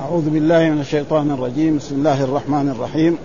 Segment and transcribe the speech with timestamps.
[0.00, 1.76] أعوذ بالله من الشيطان الرجيم.
[1.76, 3.18] بسم الله الرحمن الرحيم.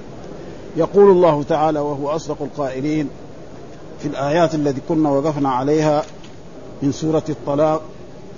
[0.78, 3.08] يقول الله تعالى وهو أصدق القائلين
[4.00, 6.04] في الآيات التي كنا وقفنا عليها
[6.82, 7.82] من سورة الطلاق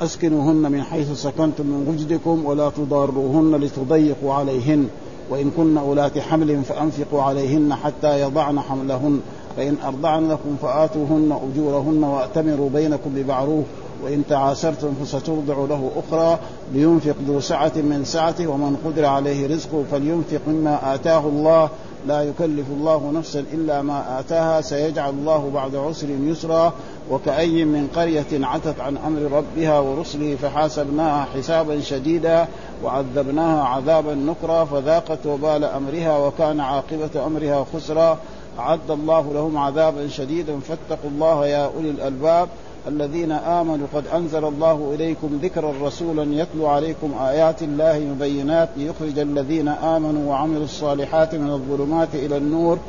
[0.01, 4.87] أسكنوهن من حيث سكنتم من وجدكم ولا تضاروهن لتضيقوا عليهن
[5.29, 9.19] وإن كن أولات حمل فأنفقوا عليهن حتى يضعن حملهن.
[9.57, 13.65] فإن أرضعن لكم فآتوهن أجورهن وأتمروا بينكم بمعروف.
[14.03, 16.39] وإن تعاسرتم فسترضع له أخرى
[16.73, 21.69] لينفق ذو سعة من سعته ومن قدر عليه رزقه فلينفق مما آتاه الله.
[22.07, 24.61] لا يكلف الله نفسا إلا ما آتاها.
[24.61, 26.73] سيجعل الله بعد عسر يسرا
[27.11, 32.47] وكأي من قرية عتت عن أمر ربها ورسله فحاسبناها حسابا شديدا
[32.83, 34.65] وعذبناها عذابا نكرا.
[34.65, 38.17] فذاقت وبال أمرها وكان عاقبة أمرها خسرا.
[38.59, 40.59] أعد الله لهم عذابا شديدا.
[40.59, 42.47] فاتقوا الله يا أولي الألباب.
[42.87, 49.67] الذين آمنوا قد أنزل الله إليكم ذكرا رسولا يتلو عليكم آيات الله مبينات ليخرج الذين
[49.67, 52.79] آمنوا وعملوا الصالحات من الظلمات إلى النور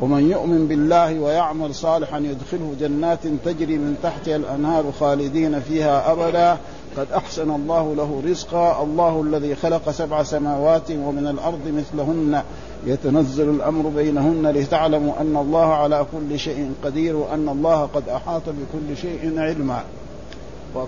[0.00, 6.58] ومن يؤمن بالله ويعمل صالحا يدخله جنات تجري من تحتها الأنهار خالدين فيها أبدا.
[6.96, 8.82] قد أحسن الله له رزقا.
[8.82, 12.42] الله الذي خلق سبع سماوات ومن الأرض مثلهن.
[12.86, 18.96] يتنزل الأمر بينهن لتعلموا أن الله على كل شيء قدير وأن الله قد أحاط بكل
[18.96, 19.82] شيء علما.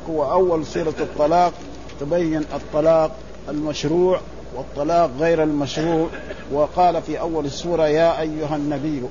[0.08, 1.52] وأول سورة الطلاق.
[2.00, 3.10] تبين الطلاق
[3.48, 4.20] المشروع.
[4.56, 6.08] والطلاق غير المشروع.
[6.52, 9.02] وقال في أول السورة يا أيها النبي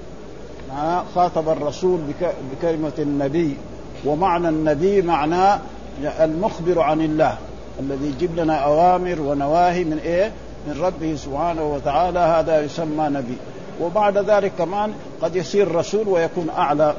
[1.16, 2.00] خاطب الرسول
[2.52, 3.58] بكلمة النبي.
[4.06, 5.60] ومعنى النبي معناه
[6.20, 7.38] المخبر عن الله
[7.80, 10.32] الذي يجيب لنا أوامر ونواهي من إيه؟
[10.68, 12.20] من ربه سبحانه وتعالى.
[12.20, 13.38] هذا يسمى نبي.
[13.82, 16.96] وبعد ذلك كمان قد يصير رسول ويكون أعلى.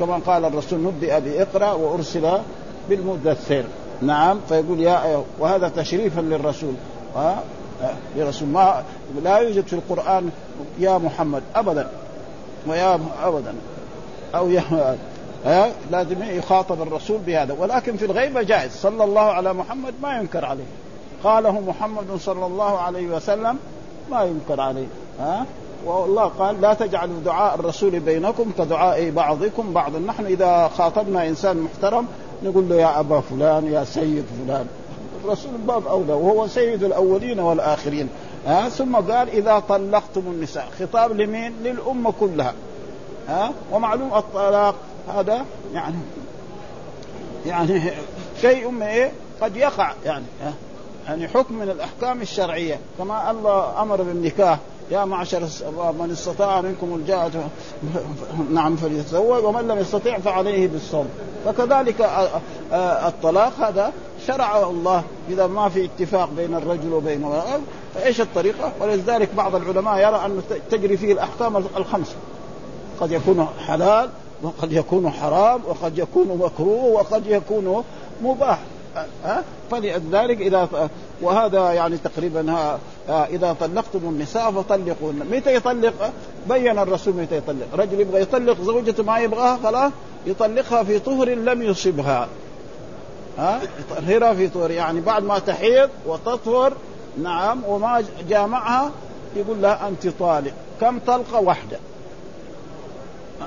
[0.00, 2.38] كما قال الرسول نبئ بإقرأ وأرسل
[2.88, 3.64] بالمدثر.
[4.02, 6.74] نعم فيقول يا وهذا تشريفا للرسول.
[7.16, 7.42] ها؟
[8.16, 8.82] لرسول ما
[9.22, 10.30] لا يوجد في القرآن
[10.78, 11.88] يا محمد ابدا.
[12.66, 13.54] ويا ابدا.
[14.34, 14.94] أو يا
[15.90, 17.54] لازم يخاطب الرسول بهذا.
[17.58, 18.72] ولكن في الغيبه جائز.
[18.72, 20.64] صلى الله على محمد ما ينكر عليه.
[21.24, 23.58] قاله محمد صلى الله عليه وسلم
[24.10, 24.86] ما ينكر عليه.
[25.20, 25.46] ها؟
[25.86, 29.98] والله قال لا تجعلوا دعاء الرسول بينكم كدعاء بعضكم بعضا.
[29.98, 32.06] نحن إذا خاطبنا إنسان محترم
[32.44, 34.66] نقول له يا أبا فلان يا سيد فلان.
[35.24, 38.08] الرسول باب أولى وهو سيد الأولين والآخرين.
[38.46, 40.68] ها؟ ثم قال إذا طلقتم النساء.
[40.80, 42.54] خطاب لمين؟ للأمة كلها.
[43.28, 44.74] ها؟ ومعلوم الطلاق
[45.14, 45.44] هذا
[45.74, 45.96] يعني
[47.46, 47.92] يعني
[48.40, 50.52] شيء إيه؟ قد يقع يعني ها؟
[51.06, 52.78] يعني حكم من الأحكام الشرعية.
[52.98, 54.58] كما الله أمر بالنكاح.
[54.90, 55.40] يا معشر
[55.98, 57.48] من استطاع منكم الجاءة
[58.54, 61.08] نعم فليتزوج ومن لم يستطع فعليه بالصوم.
[61.44, 62.10] فكذلك
[63.06, 63.92] الطلاق هذا
[64.26, 67.30] شرعه الله إذا ما في اتفاق بين الرجل وبين
[67.94, 72.14] فإيش الطريقة؟ ولذلك بعض العلماء يرى أن تجري فيه الأحكام الخمسة.
[73.00, 74.10] قد يكون حلال
[74.42, 77.84] وقد يكون حرام وقد يكون مكروه وقد يكون
[78.22, 78.58] مباح.
[79.24, 80.88] ها فلذلك إذا
[81.22, 85.26] وهذا يعني تقريبا ها إذا طلقتم النساء فطلقوهن.
[85.30, 86.12] متى يطلق؟
[86.48, 87.66] بين الرسول متى يطلق.
[87.74, 89.92] رجل يبغى يطلق زوجته ما يبغاها خلاص
[90.26, 92.28] يطلقها في طهر لم يصبها.
[93.40, 94.70] ها؟ يطهرها في طهر.
[94.70, 96.72] يعني بعد ما تحيض وتطهر
[97.22, 98.90] نعم وما جامعها
[99.36, 100.52] يقول لها أنت طالق.
[100.80, 101.78] كم طلقة؟ واحدة.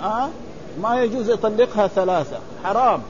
[0.01, 0.29] ها؟
[0.81, 2.37] ما يجوز يطلقها ثلاثة.
[2.63, 3.01] حرام.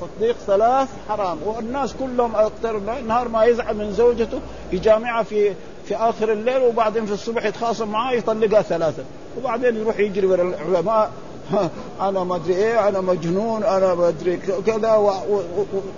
[0.00, 1.38] تطليق ثلاث حرام.
[1.44, 4.40] والناس كلهم أكثر نهار ما يزعل من زوجته
[4.72, 5.52] يجامعها في
[5.84, 9.04] في آخر الليل وبعدين في الصبح يتخاصم معاه يطلقها ثلاثة.
[9.38, 11.10] وبعدين يروح يجري ورا العلماء.
[12.08, 14.36] أنا ما أدري إيه أنا مجنون أنا ما أدري
[14.66, 15.20] كذا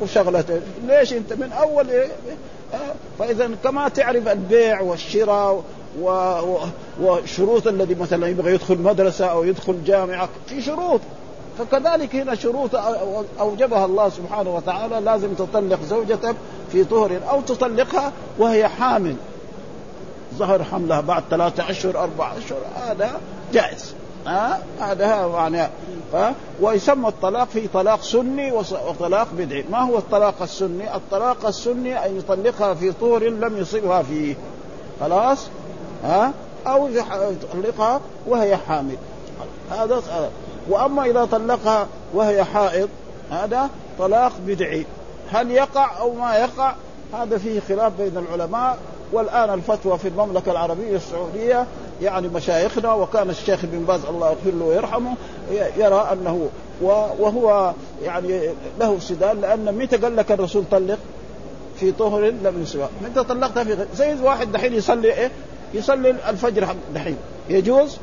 [0.03, 2.09] وشغلته ليش أنت من أول إيه؟
[3.19, 5.65] فإذا كما تعرف البيع والشراء.
[7.01, 11.01] وشروط الذي مثلا يبغى يدخل مدرسة أو يدخل جامعة في شروط
[11.59, 12.71] فكذلك هنا شروط
[13.41, 16.37] أوجبها الله سبحانه وتعالى لازم تطلق زوجتك
[16.73, 19.17] في طهر أو تطلقها وهي حامل
[20.35, 23.21] ظهر حملها بعد ثلاثة أشهر أربعة أشهر هذا
[23.53, 23.95] جائز
[24.27, 25.69] ها؟ هذا يعني
[26.15, 26.35] ها.
[26.61, 29.65] ويسمى الطلاق في طلاق سني وطلاق بدعي.
[29.71, 34.35] ما هو الطلاق السني؟ الطلاق السني أن يطلقها في طهر لم يصبها فيه.
[35.01, 35.47] خلاص؟
[36.05, 36.33] ها؟
[36.67, 38.97] أو يطلقها وهي حامل.
[39.71, 40.03] هذا.
[40.69, 42.89] وأما إذا طلقها وهي حائض
[43.31, 44.87] هذا طلاق بدعي.
[45.33, 46.75] هل يقع أو ما يقع؟
[47.15, 48.79] هذا فيه خلاف بين العلماء.
[49.13, 51.67] والآن الفتوى في المملكة العربية السعودية
[52.03, 55.15] يعني مشايخنا وكان الشيخ ابن باز الله يغفر له ويرحمه
[55.77, 56.49] يرى أنه
[57.19, 57.73] وهو
[58.03, 60.99] يعني له سدال لأن متى قال لك الرسول طلق؟
[61.81, 65.31] في طهر لم يسبق انت طلقتها في زي واحد دحين يصلي إيه؟
[65.75, 67.17] يصلي الفجر دحين.
[67.49, 67.97] يجوز؟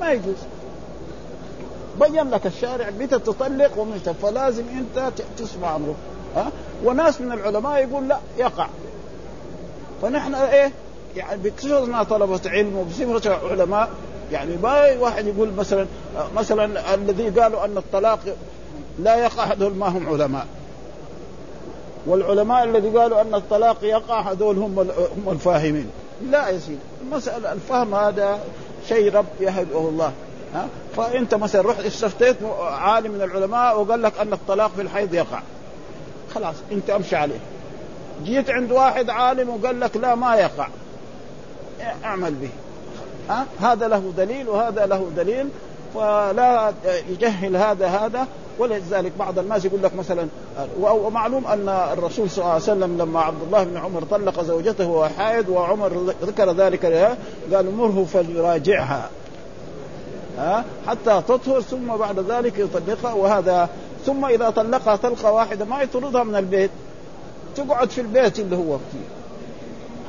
[0.00, 0.36] ما يجوز.
[2.00, 5.94] بين لك الشارع متى تطلق ومتى فلازم أنت تسمع امره
[6.36, 6.50] ها؟
[6.84, 8.66] وناس من العلماء يقول لا يقع.
[10.02, 10.72] فنحن إيه؟
[11.16, 13.90] يعني بكثرنا طلبة علم وبصفة علماء
[14.32, 15.86] يعني ما واحد يقول مثلا
[16.36, 18.18] مثلا الذي قالوا أن الطلاق
[18.98, 20.46] لا يقع هذول ما هم علماء.
[22.06, 24.78] والعلماء الذي قالوا أن الطلاق يقع هذول هم
[25.16, 25.90] هم الفاهمين.
[26.30, 28.40] لا يا سيدي المسألة الفهم هذا
[28.88, 30.12] شيء رب يهبه الله.
[30.54, 35.42] ها؟ فأنت مثلا رحت استفتيت عالم من العلماء وقال لك أن الطلاق في الحيض يقع.
[36.34, 37.38] خلاص أنت أمشي عليه.
[38.24, 40.68] جيت عند واحد عالم وقال لك لا ما يقع.
[42.04, 42.50] اعمل به.
[43.28, 45.48] ها؟ هذا له دليل وهذا له دليل
[45.94, 46.72] فلا
[47.08, 48.26] يجهل هذا هذا.
[48.58, 50.26] ولذلك بعض الناس يقول لك مثلا
[50.80, 55.10] ومعلوم أن الرسول صلى الله عليه وسلم لما عبد الله بن عمر طلق زوجته وهو
[55.48, 57.16] وعمر ذكر ذلك لها
[57.54, 59.10] قال مره فليراجعها.
[60.38, 63.68] ها؟ حتى تطهر ثم بعد ذلك يطلقها وهذا.
[64.06, 66.70] ثم إذا طلقها طلقة واحدة ما يطردها من البيت.
[67.56, 69.06] تقعد في البيت اللي هو فيه.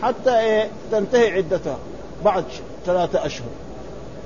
[0.08, 1.78] حتى إيه تنتهي عدتها
[2.26, 2.44] بعد
[2.86, 3.48] ثلاثة أشهر.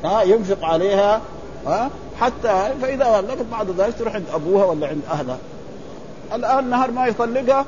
[0.03, 1.21] ها ينفق عليها
[1.65, 1.89] ها
[2.19, 5.37] حتى فإذا طلقت بعد ذلك تروح عند أبوها ولا عند أهلها.
[6.33, 7.65] الآن نهار ما يطلقها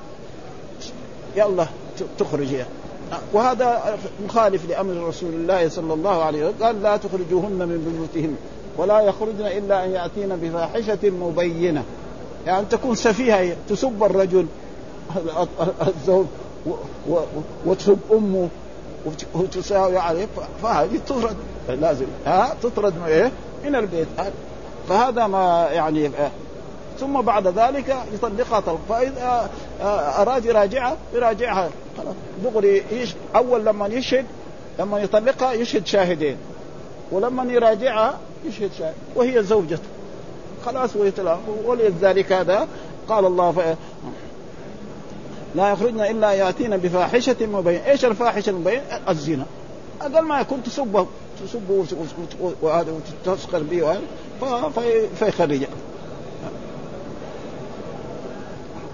[1.36, 1.66] يلا
[2.20, 2.66] تخرجيها.
[3.34, 6.64] وهذا مخالف لأمر رسول الله صلى الله عليه وسلم.
[6.64, 8.36] قال لا تخرجوهن من بيوتهن
[8.78, 11.84] ولا يخرجن إلا أن يأتين بفاحشة مبينة.
[12.46, 14.46] يعني تكون سفيهة تسب الرجل.
[15.88, 16.26] الزوج
[17.66, 18.50] وتسب أمه
[19.34, 20.28] وتساوي عليه
[20.64, 21.36] فهذه تطرد.
[21.70, 22.06] لازم.
[22.26, 23.32] ها؟ تطرد من إيه؟
[23.66, 24.08] من البيت.
[24.90, 26.12] فهذا ما يعني
[27.00, 28.80] ثم بعد ذلك يطلقها طلق.
[28.90, 29.50] فإذا
[30.22, 31.70] أراد يراجعها يراجعها.
[32.44, 32.84] دغري.
[33.36, 34.26] أول لما يشهد
[34.80, 36.38] لما يطلقها يشهد شاهدين.
[37.12, 38.94] ولما يراجعها يشهد شاهد.
[39.16, 39.84] وهي زوجته.
[40.66, 40.90] خلاص
[41.66, 42.68] ولذلك هذا
[43.10, 43.60] قال الله ف...
[45.56, 49.46] لا يخرجن إلا يأتين بفاحشة مبين، إيش الفاحشة المبين؟ الزنا.
[50.02, 51.08] أقل ما يكون تسبه
[51.46, 51.86] تسبه
[52.62, 52.94] وهذا
[53.26, 53.98] وتسخر به
[55.20, 55.68] فيخرجها.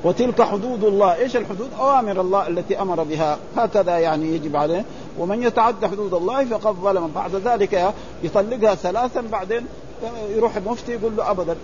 [0.04, 1.16] وتلك حدود الله.
[1.16, 3.38] إيش الحدود؟ أوامر الله التي أمر بها.
[3.58, 4.86] هكذا يعني يجب عليه.
[5.20, 7.12] ومن يتعدى حدود الله فقد ظلم.
[7.16, 9.66] بعد ذلك يطلقها ثلاثا بعدين
[10.36, 11.56] يروح المفتي يقول له ابدا.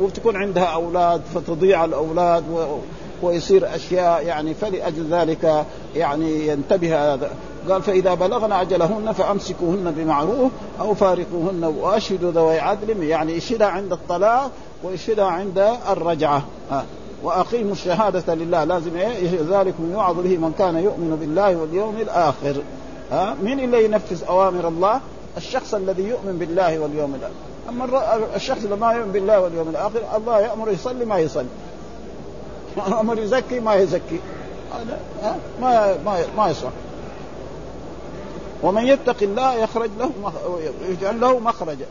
[0.00, 2.78] وتكون عندها أولاد فتضيع الأولاد و...
[3.22, 5.64] ويصير أشياء يعني فلأجل ذلك
[5.96, 7.30] يعني ينتبه هذا.
[7.70, 14.50] قال فإذا بلغن أجلهن فأمسكوهن بمعروف أو فارقوهن وأشهدوا ذوي عدل يعني اشهدها عند الطلاق
[14.82, 16.42] واشهدها عند الرجعة.
[16.72, 16.84] آه.
[17.22, 18.64] وأقيموا الشهادة لله.
[18.64, 22.62] لازم إيه؟ ذلك يوعظ به من كان يؤمن بالله واليوم الآخر.
[23.12, 25.00] ها مين اللي ينفذ أوامر الله؟
[25.36, 27.34] الشخص الذي يؤمن بالله واليوم الآخر.
[27.68, 31.46] أما الشخص اللي ما يؤمن بالله واليوم الآخر الله يامر يصلي ما يصلي.
[33.00, 34.20] أمر يزكي ما يزكي.
[34.72, 34.98] هذا
[35.60, 36.70] ما ما ما يصح.
[38.62, 40.10] ومن يتق الله يخرج له
[40.88, 41.86] يجعل له مخرجا.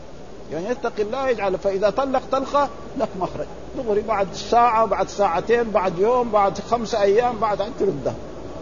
[0.52, 2.68] يعني يتق الله يجعل فإذا طلق طلقة
[2.98, 3.46] لك مخرج.
[3.76, 8.14] دغري بعد ساعة بعد ساعتين بعد يوم بعد خمسة أيام بعد أن تردها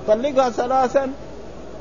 [0.08, 1.12] طلقها ثلاثا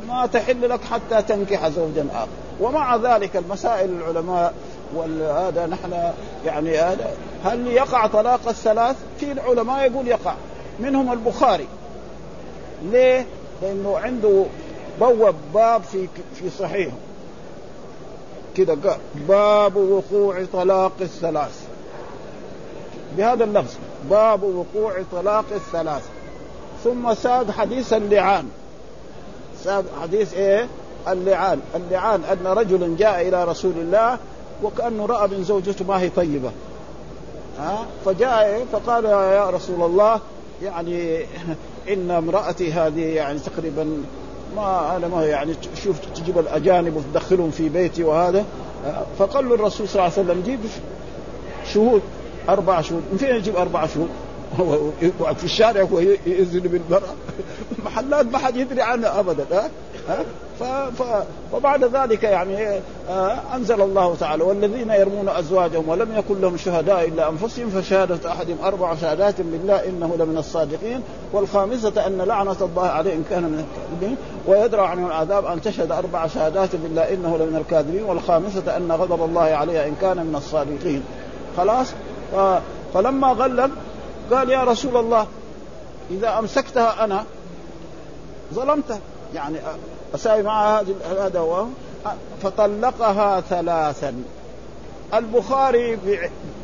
[0.08, 2.28] ما تحل لك حتى تنكح زوجا آخر.
[2.62, 4.54] ومع ذلك المسائل العلماء
[4.96, 6.12] وهذا نحن
[6.46, 7.12] يعني هذا
[7.44, 10.34] هل يقع طلاق الثلاث؟ في العلماء يقول يقع.
[10.80, 11.68] منهم البخاري.
[12.84, 13.26] ليه؟
[13.62, 14.46] لأنه عنده
[15.00, 16.98] بوب باب في في صحيحه.
[18.56, 21.68] كده قال باب وقوع طلاق الثلاث.
[23.18, 23.74] بهذا اللفظ
[24.10, 26.04] باب وقوع طلاق الثلاث.
[26.84, 28.50] ثم ساد حديث اللعان.
[29.64, 30.68] ساد حديث إيه؟
[31.08, 31.62] اللعان.
[31.76, 34.18] اللعان أن رجلا جاء إلى رسول الله
[34.64, 36.52] وكأنه رأى من زوجته ما هي طيبة.
[37.60, 40.20] ها؟ فجاء إيه؟ فقال يا رسول الله
[40.64, 41.26] يعني
[41.94, 44.04] إن امرأتي هذه يعني تقريبا
[44.56, 48.46] ما أنا ما يعني شوف تجيب الأجانب وتدخلهم في بيتي وهذا.
[49.20, 50.60] فقال له الرسول صلى الله عليه وسلم جيب
[51.74, 52.02] شهود
[52.50, 53.04] أربع شهود.
[53.12, 54.10] من فين يجيب أربع شهود؟
[54.60, 54.78] هو
[55.40, 57.14] في الشارع هو يزن بالمرأة.
[57.86, 59.70] محلات ما حد يدري عنها ابدا ها؟
[60.60, 60.64] ف...
[60.64, 61.24] ف...
[61.54, 67.30] وبعد ذلك يعني آه أنزل الله تعالى والذين يرمون أزواجهم ولم يكن لهم شهداء إلا
[67.30, 71.02] أنفسهم فشهادة احدهم أربع شهادات بالله إنه لمن الصادقين
[71.34, 76.28] والخامسة أن لعنة الله عليه ان كان من الكاذبين ويدرى عنه العذاب أن تشهد أربع
[76.28, 81.04] شهادات بالله إنه لمن الكاذبين والخامسة أن غضب الله عليها إن كان من الصادقين.
[81.58, 81.88] خلاص.
[82.94, 83.72] فلما غلب
[84.32, 85.28] قال يا رسول الله
[86.12, 87.24] إذا أمسكتها أنا
[88.54, 89.00] ظلمتها
[89.36, 89.58] يعني
[90.16, 90.84] اساوي معها
[91.20, 91.66] هذا هو
[92.44, 94.24] فطلقها ثلاثا.
[95.14, 95.98] البخاري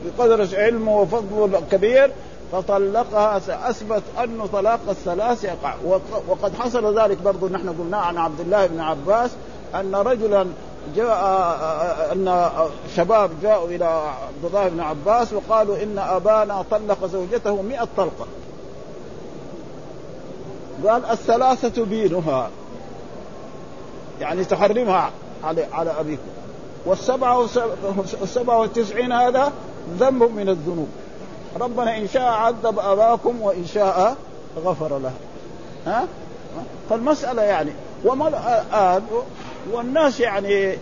[0.05, 2.11] بقدر علمه وفضله الكبير
[2.51, 3.37] فطلقها
[3.69, 5.73] أثبت انه طلاق الثلاث يقع.
[6.27, 9.31] وقد حصل ذلك برضو نحن قلنا عن عبد الله بن عباس
[9.75, 10.47] أن رجلا
[10.95, 11.19] جاء
[12.11, 12.49] أن
[12.95, 18.25] شباب جاءوا إلى عبد الله بن عباس وقالوا إن أبانا طلق زوجته مئة طلقة.
[20.87, 22.49] قال الثلاثة بينها
[24.21, 25.11] يعني تحرمها
[25.43, 26.21] على على أبيكم.
[26.85, 27.39] والسبعة
[28.21, 29.53] والسبعة والتسعين هذا
[29.99, 30.89] ذنب من الذنوب.
[31.61, 34.15] ربنا إن شاء عذب أباكم وإن شاء
[34.57, 35.11] غفر له
[35.85, 36.07] ها؟
[36.89, 37.71] فالمسألة يعني
[38.05, 39.01] وما الآن
[39.71, 40.77] والناس يعني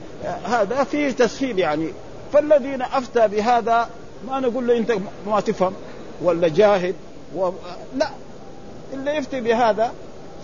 [0.45, 1.89] هذا فيه تسهيل يعني.
[2.33, 3.89] فالذين أفتى بهذا
[4.27, 4.93] ما نقول له أنت
[5.27, 5.73] ما تفهم
[6.21, 6.95] ولا جاهد
[7.35, 7.49] و...
[7.95, 8.09] لا.
[8.93, 9.91] اللي يفتي بهذا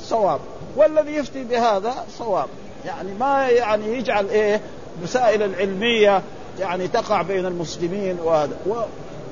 [0.01, 0.39] صواب
[0.75, 2.47] والذي يفتي بهذا صواب.
[2.85, 4.61] يعني ما يعني يجعل إيه
[5.03, 6.21] مسائل العلمية
[6.59, 8.57] يعني تقع بين المسلمين وهذا.
[8.67, 8.73] و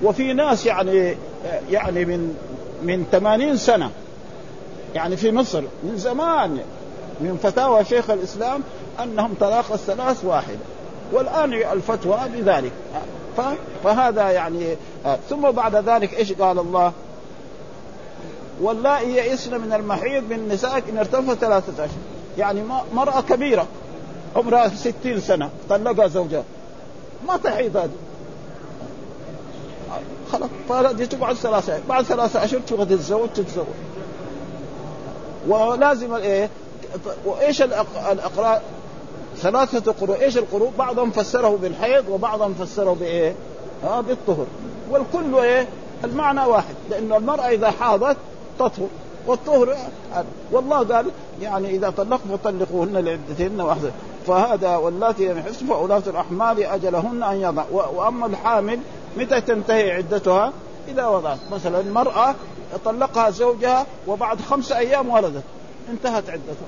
[0.04, 1.16] وفي ناس يعني
[1.70, 2.36] يعني من
[2.84, 3.92] من 80 سنة
[4.96, 6.60] يعني في مصر من زمان
[7.22, 8.64] من فتاوى شيخ الإسلام
[9.04, 10.60] أنهم طلاق الثلاث واحدة
[11.12, 12.72] والآن الفتوى بذلك.
[13.84, 14.76] فهذا يعني
[15.30, 16.92] ثم بعد ذلك إيش قال الله؟
[18.62, 22.64] واللائي يئسن من المحيض من نسائك إن ارتفع ثلاثة اشهر يعني
[22.94, 23.68] مرأة كبيرة
[24.36, 26.44] عمرها ستين سنة طلقها زوجها
[27.28, 27.90] ما تحيض هذه
[30.32, 33.66] خلاص فهذه تقعد ثلاثة بعد ثلاثة أشهر تبغى تتزوج تتزوج
[35.48, 36.50] ولازم إيه
[37.26, 38.64] وإيش الاقراء
[39.38, 43.36] ثلاثة قروء إيش القروء بعضهم فسره بالحيض وبعضهم فسره بايه؟
[43.84, 44.46] ها بالطهر
[44.90, 45.68] والكل إيه؟
[46.04, 48.18] المعنى واحد لأن المرأة إذا حاضت
[48.60, 48.88] تطهر
[49.28, 49.78] والطهر
[50.52, 53.92] والله قال يعني إذا طلقت فطلقوهن لعدتهن واحدة
[54.28, 57.64] فهذا واللاتي لم يحسن فأولاة الأحمال أجلهن أن يضع.
[57.72, 58.80] وأما الحامل
[59.18, 60.54] متى تنتهي عدتها؟
[60.88, 61.38] إذا وضعت.
[61.52, 62.36] مثلا المرأة
[62.86, 65.44] طلقها زوجها وبعد خمس أيام ولدت.
[65.90, 66.68] انتهت عدتها.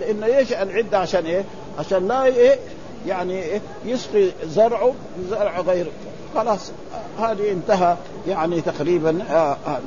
[0.00, 1.44] لأن إيش؟ العدة عشان إيه؟
[1.78, 2.58] عشان لا إيه؟
[3.06, 5.86] يعني إيه؟ يسقي زرعه بزرع غير.
[6.34, 6.70] خلاص.
[7.18, 7.96] هذه انتهى
[8.28, 9.78] يعني تقريبا آه آه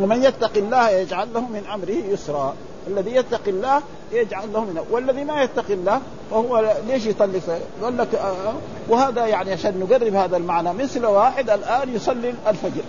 [0.00, 2.54] ومن يتق الله يجعل له من أمره يسرا.
[2.86, 6.00] الذي يتق الله يجعل له من والذي ما يتق الله
[6.30, 8.54] فهو ليش يطلق قال لك آه.
[8.88, 10.72] وهذا يعني عشان نقرب هذا المعنى.
[10.72, 12.82] مثل واحد الآن يصلي الفجر.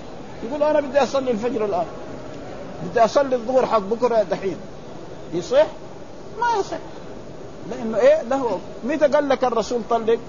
[0.44, 1.86] يقول أنا بدي أصلي الفجر الآن.
[2.84, 4.58] بدي أصلي الظهر حق بكرة دحين.
[5.34, 5.68] يصح؟
[6.40, 6.78] ما يصح.
[7.72, 8.60] لأنه إيه؟ له.
[8.84, 10.20] متى قال لك الرسول طلق؟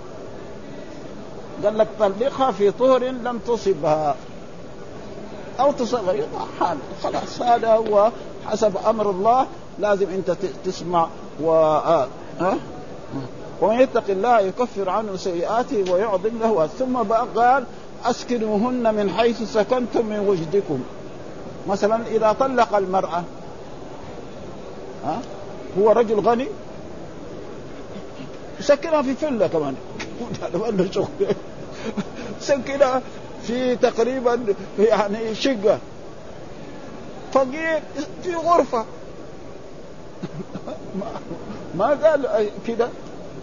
[1.65, 4.17] قال لك طلقها في طهر لم تصبها.
[5.61, 6.27] أو تصغر
[6.61, 6.79] حال.
[7.03, 8.13] خلاص هذا هو
[8.47, 9.47] حسب أمر الله.
[9.79, 11.09] لازم أنت تسمع
[11.43, 12.09] و آه.
[12.41, 12.57] ها؟
[13.61, 16.67] ومن يتق الله يكفر عنه سيئاته ويعظم له.
[16.79, 16.97] ثم
[17.37, 17.65] قال
[18.05, 20.83] أسكنوهن من حيث سكنتم من وجدكم.
[21.69, 23.23] مثلا إذا طلق المرأة
[25.05, 25.21] ها؟
[25.79, 26.47] هو رجل غني؟
[28.61, 29.75] سكنها في فيلا كمان.
[32.41, 33.03] سكنها
[33.43, 34.41] في تقريبا
[34.79, 35.79] يعني شقة.
[37.33, 37.83] فقير
[38.23, 38.85] في غرفة.
[41.79, 42.89] ما قال كده.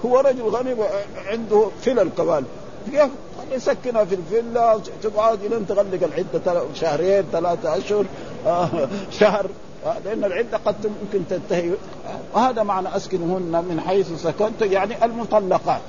[0.06, 0.76] هو رجل غني
[1.28, 2.44] عنده فلل كمان
[2.92, 3.10] كيف
[3.52, 8.06] يسكنها في الفيلا تقعد إلى تغلق العدة شهرين ثلاثة أشهر
[8.48, 8.70] آه
[9.12, 9.50] شهر.
[9.86, 11.72] آه لأن العدة قد ممكن تنتهي.
[12.34, 15.82] وهذا معنى أسكنهن من حيث سكنت يعني المطلقات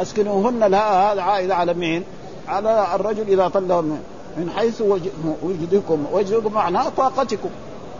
[0.00, 2.04] اسكنوهن لها هذا عائله على مين؟
[2.48, 3.84] على الرجل إذا طلق
[4.36, 4.82] من حيث
[5.42, 7.48] وجدكم وجدكم معناه طاقتكم.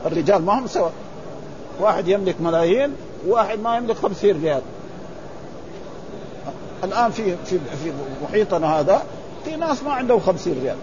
[0.06, 0.88] الرجال ما هم سوا.
[1.80, 2.94] واحد يملك ملايين
[3.26, 4.62] وواحد ما يملك خمسين ريال.
[6.84, 7.92] الآن في في في
[8.24, 9.02] محيطنا هذا
[9.44, 10.76] في ناس ما عندهم خمسين ريال.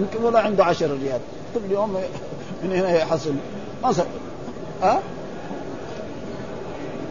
[0.00, 1.20] يمكن ولا عنده عشر ريال.
[1.54, 1.96] كل يوم
[2.64, 3.34] من هنا يحصل.
[3.84, 4.06] مثلا
[4.82, 5.00] ها؟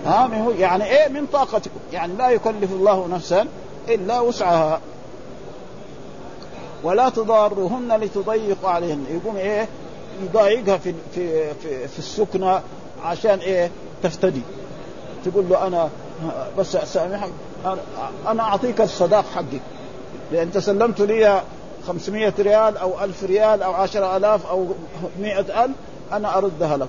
[0.06, 1.80] ها يعني إيه؟ من طاقتكم.
[1.94, 3.48] يعني لا يكلف الله نفسا
[3.90, 4.80] إلا وسعها.
[6.84, 9.06] ولا تضاروهن لتضيقوا عليهن.
[9.10, 9.68] يقوم إيه؟
[10.24, 12.62] يضايقها في في في, في السكنة
[13.04, 13.72] عشان إيه؟
[14.04, 14.42] تفتدي.
[15.26, 15.90] تقول له أنا
[16.58, 17.30] بس سامحك
[18.28, 19.62] أنا أعطيك الصداق حقك
[20.32, 21.42] لأن انت سلمت لي
[21.88, 24.68] 500 ريال أو 1000 ريال أو 10000 أو
[25.20, 25.70] 100000
[26.14, 26.88] أنا أردها لك.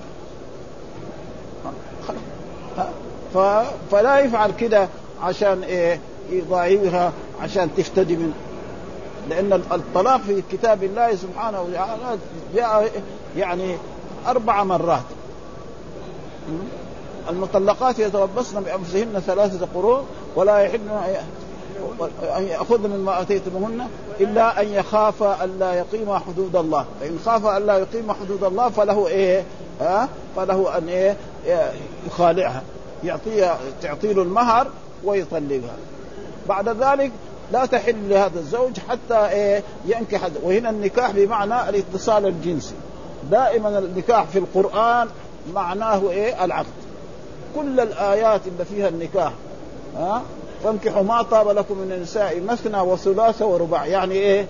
[3.91, 4.87] فلا يفعل كده
[5.21, 5.99] عشان إيه؟
[6.31, 8.33] يضايقها عشان تفتدي من
[9.29, 12.17] لأن الطلاق في كتاب الله سبحانه وتعالى
[12.55, 12.91] جاء
[13.37, 13.77] يعني
[14.27, 15.03] أربع مرات.
[17.29, 20.03] المطلقات يتربصن بأنفسهن ثلاثة قروء
[20.35, 20.79] ولا يحل
[22.37, 23.87] أن يأخذن مما آتيتموهن
[24.19, 26.85] إلا أن يخاف ألا يقيم حدود الله.
[27.01, 29.43] فإن خاف ألا يقيم حدود الله فله إيه؟
[29.81, 31.17] ها؟ فله أن إيه؟
[32.07, 32.61] يخالعها.
[33.03, 34.67] يعطيها تعطي له المهر
[35.03, 35.75] ويطلقها.
[36.49, 37.11] بعد ذلك
[37.53, 42.73] لا تحل لهذا الزوج حتى إيه ينكح وهنا النكاح بمعنى الاتصال الجنسي.
[43.31, 45.07] دائما النكاح في القرآن
[45.53, 46.65] معناه إيه؟ العقد.
[47.55, 49.31] كل الآيات اللي فيها النكاح
[49.97, 50.21] ها؟
[50.63, 53.85] فانكحوا ما طاب لكم من النساء مثنى وثلاث ورباع.
[53.85, 54.45] يعني إيه؟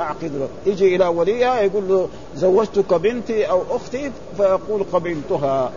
[0.00, 5.70] أعقد له يجي إلى وليها يقول له زوجتك بنتي أو أختي؟ فيقول قبلتها.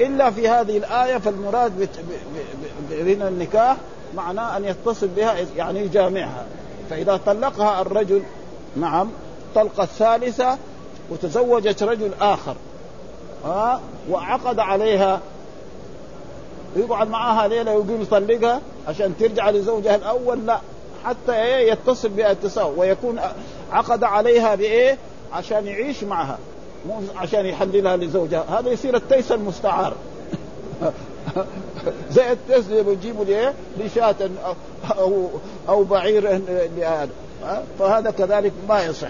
[0.00, 1.88] إلا في هذه الآية فالمراد
[2.90, 3.76] من النكاح
[4.16, 6.44] معناه أن يتصل بها يعني يجامعها
[6.90, 8.22] فإذا طلقها الرجل
[8.76, 9.10] نعم
[9.54, 10.58] طلقة الثالثه
[11.10, 12.56] وتزوجت رجل آخر
[13.44, 15.20] ها وعقد عليها
[16.76, 20.60] يقعد معاها ليلة ويقول يطلقها عشان ترجع لزوجها الأول لا
[21.04, 23.20] حتى إيه يتصل بها اتصال ويكون
[23.72, 24.98] عقد عليها بإيه؟
[25.32, 26.38] عشان يعيش معها
[26.86, 28.44] مو عشان يحللها لزوجها.
[28.58, 29.94] هذا يصير التيس المستعار.
[32.10, 34.14] زي التيس اللي بيجيبوا ليه لشاة
[34.98, 35.28] أو
[35.68, 36.40] أو بعير
[36.76, 37.08] لهذا.
[37.78, 39.08] فهذا كذلك ما يصح.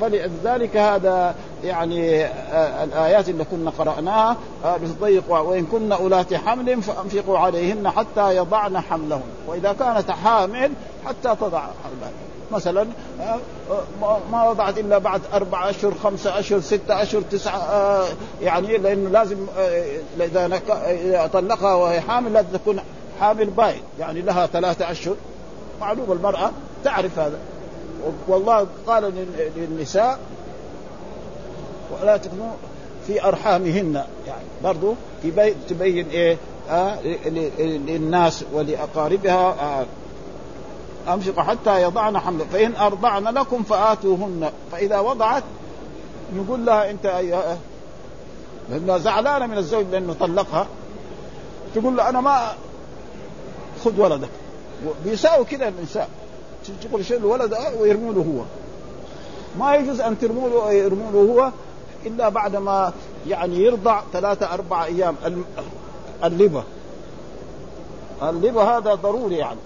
[0.00, 7.38] فلذلك هذا يعني آه الآيات اللي كنا قرأناها آه بتضيق وإن كن أولات حمل فأنفقوا
[7.38, 9.22] عليهن حتى يضعن حملهن.
[9.46, 10.72] وإذا كانت حامل
[11.06, 12.12] حتى تضع حملها
[12.52, 12.86] مثلا
[13.20, 13.38] آه
[14.32, 18.06] ما وضعت إلا بعد أربع أشهر خمسة أشهر ستة أشهر تسعة آه
[18.42, 20.00] يعني لأنه لازم آه
[20.90, 22.80] إذا طلقها وهي حامل لازم تكون
[23.20, 25.14] حامل باين يعني لها ثلاثة أشهر.
[25.80, 26.50] معلوم المرأة
[26.84, 27.38] تعرف هذا.
[28.28, 30.18] والله قال للنساء
[31.92, 32.52] ولا تكونوا
[33.06, 33.94] في أرحامهن
[34.26, 34.94] يعني برضو
[35.68, 36.36] تبين إيه؟
[36.70, 37.02] آه
[37.62, 39.86] للناس ولأقاربها آه
[41.08, 44.50] امسكوا حتى يضعن حمل فإن أرضعن لكم فآتوهن.
[44.72, 45.42] فإذا وضعت
[46.36, 47.58] يقول لها أنت أيها
[48.70, 50.66] لأنها زعلانة من الزوج لأنه طلقها.
[51.74, 52.52] تقول له أنا ما
[53.84, 54.28] خذ ولدك.
[55.04, 56.08] بيساوي كذا النساء
[56.82, 58.42] تقول شيء الولد ويرموا له هو.
[59.58, 61.50] ما يجوز أن ترموا له يرموا له هو
[62.06, 62.92] إلا بعد ما
[63.28, 65.16] يعني يرضع ثلاثة أربعة أيام.
[66.24, 66.64] اللبة
[68.22, 69.58] اللبة هذا ضروري يعني.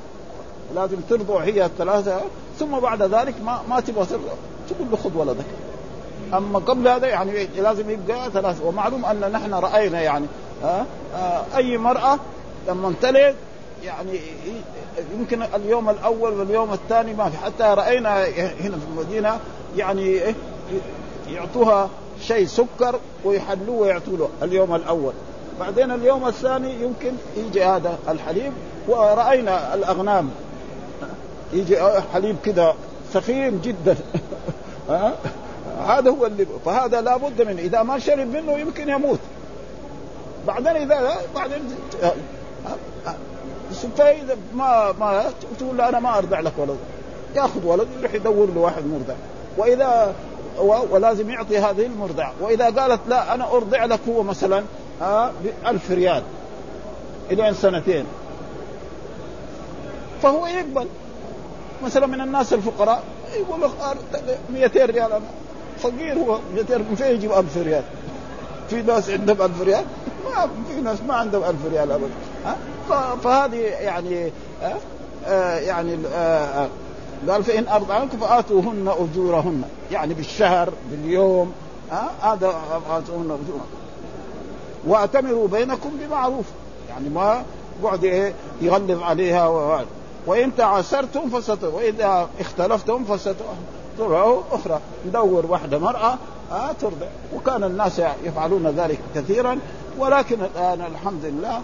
[0.74, 2.20] لازم ترضع هي الثلاثة
[2.58, 4.32] ثم بعد ذلك ما ما تبغى ترضع
[4.70, 5.44] تقول له خذ ولدك.
[6.34, 8.66] أما قبل هذا يعني لازم يبقى ثلاثة.
[8.66, 10.26] ومعلوم أن نحن رأينا يعني
[10.62, 10.86] ها
[11.56, 12.18] أي مرأة
[12.68, 13.34] لما تلد
[13.84, 14.20] يعني
[15.18, 17.36] يمكن اليوم الأول واليوم الثاني ما في.
[17.36, 18.24] حتى رأينا
[18.60, 19.38] هنا في المدينة
[19.76, 20.20] يعني
[21.30, 21.88] يعطوها
[22.22, 25.12] شيء سكر ويحلوه ويعطوا له اليوم الأول.
[25.60, 28.52] بعدين اليوم الثاني يمكن يجي هذا الحليب.
[28.88, 30.30] ورأينا الأغنام.
[31.54, 31.76] يجي
[32.12, 32.74] حليب كذا
[33.12, 33.96] سخين جدا.
[35.86, 37.60] هذا هو اللي فهذا لابد منه.
[37.60, 39.18] إذا ما شرب منه يمكن يموت.
[40.46, 41.60] بعدين اذا بعدين
[43.96, 45.24] فاذا ما ما
[45.58, 46.78] تقول أنا ما أرضع لك ولد.
[47.36, 49.14] يأخذ ولد يروح يدور له واحد مرضع.
[49.56, 50.14] واذا
[50.90, 52.30] ولازم يعطي هذه المرضع.
[52.40, 54.62] وإذا قالت لا أنا أرضع لك هو مثلا
[55.00, 56.22] ها بألف ريال.
[57.30, 58.04] إلى سنتين.
[60.22, 60.86] فهو يقبل.
[61.84, 63.02] مثلا من الناس الفقراء
[63.36, 63.70] يقول له
[64.52, 65.20] 200 ريال أنا.
[65.78, 67.82] فقير هو 200 من فين يجيب 1000 ريال؟
[68.70, 69.84] في ناس عندهم 1000 ريال؟
[70.24, 72.10] ما في ناس ما عندهم 1000 ريال ابدا.
[72.44, 72.56] ها؟
[73.24, 74.76] فهذه يعني آه
[75.26, 76.68] آه يعني آه
[77.28, 79.62] قال فإن أرضعنكم فآتوهن أجورهن.
[79.92, 81.52] يعني بالشهر باليوم
[82.22, 82.54] هذا
[82.90, 83.68] آتوهن أجورهن.
[84.86, 86.46] وأتمروا بينكم بمعروف.
[86.88, 87.42] يعني ما
[87.84, 89.80] قعد إيه يغلظ عليها و...
[90.26, 94.80] وإن تعسرتم فست وإذا اختلفتم فسترعوا أخرى.
[95.08, 96.18] ندور واحدة مرأة
[96.52, 97.06] آه ترضع.
[97.36, 99.58] وكان الناس يفعلون ذلك كثيرا.
[99.98, 101.60] ولكن الآن الحمد لله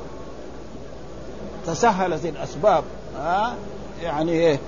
[1.66, 2.84] تسهلت الأسباب
[3.18, 3.54] ها
[4.02, 4.58] يعني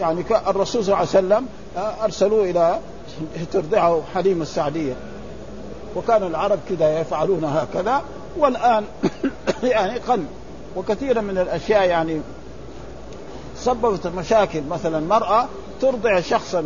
[0.00, 1.46] يعني الرسول صلى الله عليه وسلم
[2.04, 2.78] أرسلوه إلى
[3.52, 4.94] ترضعه حليم السعدية.
[5.96, 8.02] وكان العرب كذا يفعلون هكذا.
[8.38, 8.84] والآن
[9.62, 10.24] يعني قل.
[10.76, 12.20] وكثيرا من الأشياء يعني
[13.58, 15.46] سببت مشاكل مثلا مرأة
[15.80, 16.64] ترضع شخصا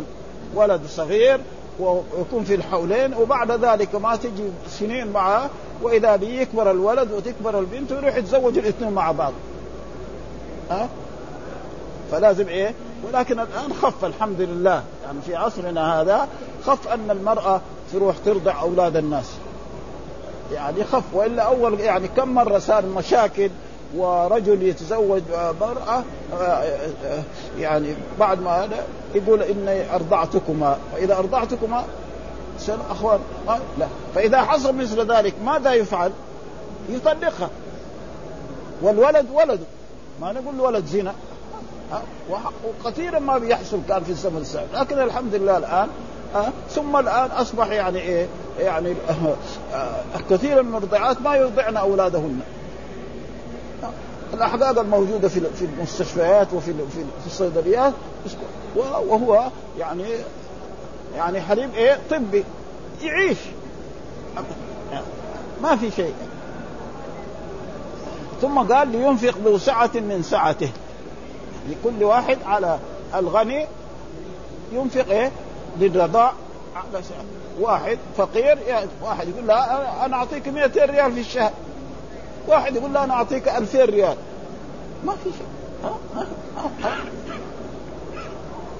[0.55, 1.39] ولد صغير
[1.79, 5.49] ويكون في الحولين وبعد ذلك ما تجي سنين معه
[5.81, 9.33] وإذا بيكبر الولد وتكبر البنت ويروح يتزوج الاثنين مع بعض.
[10.71, 10.89] ها؟
[12.11, 12.73] فلازم إيه؟
[13.07, 14.83] ولكن الآن خف الحمد لله.
[15.05, 16.27] يعني في عصرنا هذا
[16.65, 17.61] خف أن المرأة
[17.93, 19.31] تروح ترضع أولاد الناس.
[20.53, 23.49] يعني خف وإلا أول يعني كم مرة صار مشاكل
[23.95, 25.21] ورجل يتزوج
[25.61, 26.03] مرأة
[27.59, 28.83] يعني بعد ما هذا
[29.15, 30.77] يقول إني أرضعتكما.
[30.93, 31.83] فإذا أرضعتكما
[32.59, 33.19] سن أخوان؟
[33.79, 33.87] لا.
[34.15, 36.11] فإذا حصل مثل ذلك ماذا يفعل؟
[36.89, 37.49] يطلقها.
[38.81, 39.65] والولد ولده
[40.21, 41.13] ما نقول ولد زنا.
[42.85, 44.81] وكثيرا ما بيحصل كان في الزمن السابق.
[44.81, 45.87] لكن الحمد لله الآن
[46.35, 48.27] أه؟ ثم الآن أصبح يعني إيه؟
[48.59, 48.93] يعني
[49.73, 49.95] أه
[50.29, 52.39] كثيرا من المرضعات ما يرضعن أولادهن.
[54.33, 57.93] الاحقاق الموجودة في في المستشفيات وفي في الصيدليات
[58.75, 60.05] وهو يعني
[61.15, 62.43] يعني حليب إيه؟ طبي.
[63.03, 63.37] يعيش.
[65.61, 66.13] ما في شيء.
[68.41, 70.69] ثم قال لينفق ذو سعة من سعته.
[71.69, 72.79] لكل واحد على
[73.15, 73.67] الغني
[74.71, 75.31] ينفق إيه؟
[75.79, 76.33] للرضاع
[76.75, 77.23] على سعة
[77.59, 78.57] واحد فقير
[79.03, 81.51] واحد يقول لا أنا أعطيك 200 ريال في الشهر.
[82.47, 84.15] واحد يقول لا أنا أعطيك 2000 ريال.
[85.05, 85.47] ما في شيء.
[85.83, 85.97] ها؟
[86.83, 86.97] ها؟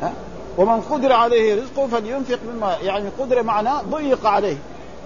[0.02, 0.14] ها؟
[0.58, 4.58] ومن قدر عليه رزقه فلينفق مما يعني قدر معناه ضيق عليه.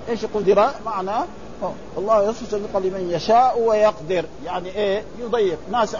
[0.09, 1.25] إيش قدر معناه
[1.97, 4.25] الله يصف الرزق لمن يشاء ويقدر.
[4.45, 5.57] يعني إيه؟ يضيق.
[5.71, 5.97] ناس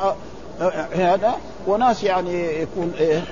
[0.95, 1.33] هذا
[1.67, 3.23] وناس يعني يكون إيه؟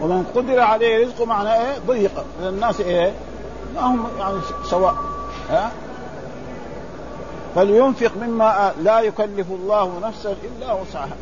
[0.00, 2.24] ومن قدر عليه رزقه معناه إيه؟ ضيق.
[2.42, 3.12] الناس إيه؟
[3.74, 4.38] ما هم يعني
[4.70, 4.94] سواء.
[5.50, 5.70] ها؟
[7.54, 11.16] فلينفق مما لا يكلف الله نفسا إلا وسعها.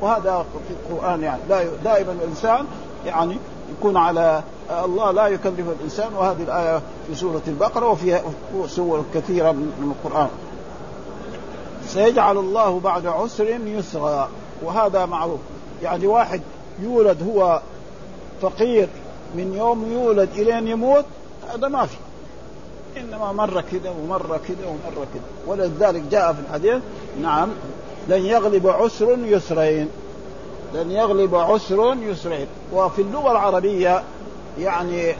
[0.00, 1.40] وهذا في القرآن يعني.
[1.84, 2.66] دائما الإنسان
[3.06, 3.36] يعني
[3.78, 4.42] يكون على
[4.84, 6.14] الله لا يكلف الإنسان.
[6.14, 8.20] وهذه الآية في سورة البقرة وفي
[8.66, 10.28] سور كثيرة من القرآن.
[11.86, 14.28] سيجعل الله بعد عسر يسرا.
[14.62, 15.40] وهذا معروف.
[15.82, 16.40] يعني واحد
[16.82, 17.60] يولد هو
[18.42, 18.88] فقير
[19.34, 21.04] من يوم يولد إلين يموت
[21.54, 21.96] هذا ما في.
[23.00, 25.22] إنما مره كذا ومره كذا ومره كذا.
[25.46, 26.82] ولذلك جاء في الحديث
[27.22, 27.48] نعم
[28.08, 29.88] لن يغلب عسر يسرين.
[30.74, 32.46] لن يغلب عسر يسرين.
[32.72, 34.02] وفي اللغة العربية
[34.58, 35.14] يعني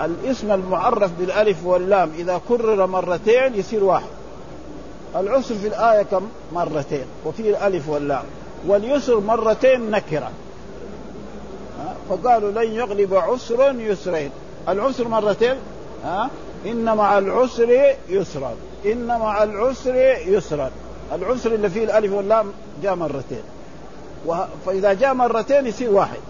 [0.00, 4.10] الاسم المعرف بالألف واللام إذا كرر مرتين يصير واحد.
[5.16, 7.04] العسر في الآية كم؟ مرتين.
[7.26, 8.24] وفي الألف واللام.
[8.66, 10.30] واليسر مرتين نكره
[12.08, 14.30] فقالوا لن يغلب عسر يسرين.
[14.68, 15.56] العسر مرتين؟
[16.04, 16.30] ها؟
[16.66, 18.54] إن مع العسر يسرا.
[18.86, 19.94] إن مع العسر
[20.26, 20.70] يسرا.
[21.12, 23.42] العسر اللي فيه الألف واللام جاء مرتين.
[24.66, 26.20] فإذا جاء مرتين يصير واحد.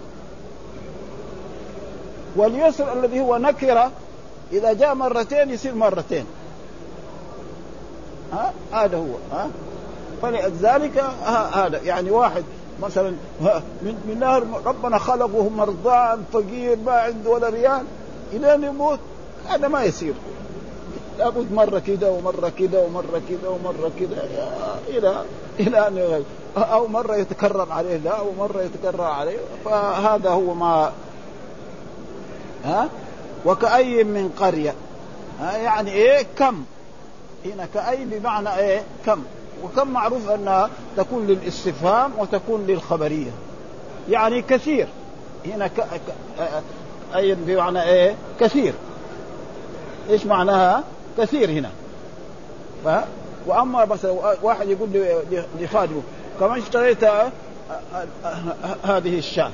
[2.35, 3.91] واليسر الذي هو نكرة
[4.51, 6.25] إذا جاء مرتين يصير مرتين.
[8.33, 9.37] ها؟ هذا هو.
[9.37, 9.49] ها؟
[10.21, 11.03] فلذلك
[11.53, 11.79] هذا.
[11.83, 12.43] يعني واحد
[12.81, 13.13] مثلا
[13.81, 17.83] من من نهر ربنا خلقه مرضان فقير ما عنده ولا ريال
[18.33, 18.99] ان يموت.
[19.49, 20.13] هذا ما يصير.
[21.19, 24.27] لابد مرة كذا ومرة كذا ومرة كذا ومرة كذا
[24.87, 25.23] إلى
[25.59, 26.23] إلى أن
[26.57, 29.37] أو مرة يتكرر عليه لا ومره يتكرر عليه.
[29.65, 30.91] فهذا هو ما
[32.65, 32.89] ها؟
[33.45, 34.73] وكأي من قرية.
[35.39, 36.63] ها؟ يعني إيه؟ كم؟
[37.45, 39.23] هنا كأي بمعنى إيه؟ كم؟
[39.63, 43.31] وكم معروف انها تكون للاستفهام وتكون للخبرية.
[44.09, 44.87] يعني كثير.
[45.45, 45.79] هنا ك...
[45.79, 46.13] ك...
[47.15, 48.73] أي بمعنى إيه؟ كثير.
[50.09, 50.83] إيش معناها؟
[51.17, 51.69] كثير هنا.
[52.85, 52.89] ف...
[53.47, 54.11] وأما مثلا
[54.43, 54.89] واحد يقول
[55.59, 56.01] لخادمه
[56.39, 57.03] كما اشتريت
[58.83, 59.51] هذه الشاة.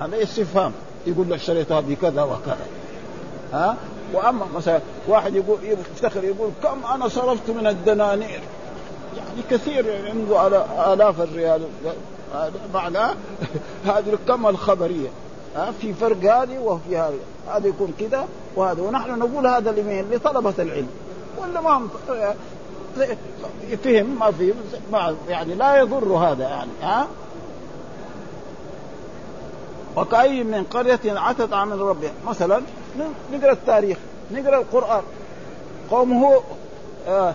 [0.00, 0.72] هذا استفهام.
[1.06, 2.66] يقول له اشتريتها بكذا وكذا.
[3.52, 3.76] ها؟
[4.12, 8.40] وأما مثلا واحد يقول يفتخر يقول كم أنا صرفت من الدنانير؟
[9.16, 10.46] يعني كثير عنده
[10.92, 11.62] آلاف الريال.
[12.74, 13.14] معناه
[13.86, 15.08] هذه كم الخبرية.
[15.56, 17.18] ها في فرق هذه وفي هذه.
[17.48, 18.82] هذا يكون كذا وهذا.
[18.82, 20.88] ونحن نقول هذا لمين؟ لطلبة العلم.
[21.38, 21.88] ولا ما
[23.84, 27.06] فهم ما فهم يعني لا يضر هذا يعني ها؟
[29.96, 32.12] وكأي من قرية عتت عن ربها.
[32.26, 32.62] مثلا
[33.32, 33.98] نقرأ التاريخ
[34.32, 35.02] نقرأ القرآن.
[35.90, 36.40] قومه
[37.08, 37.34] آه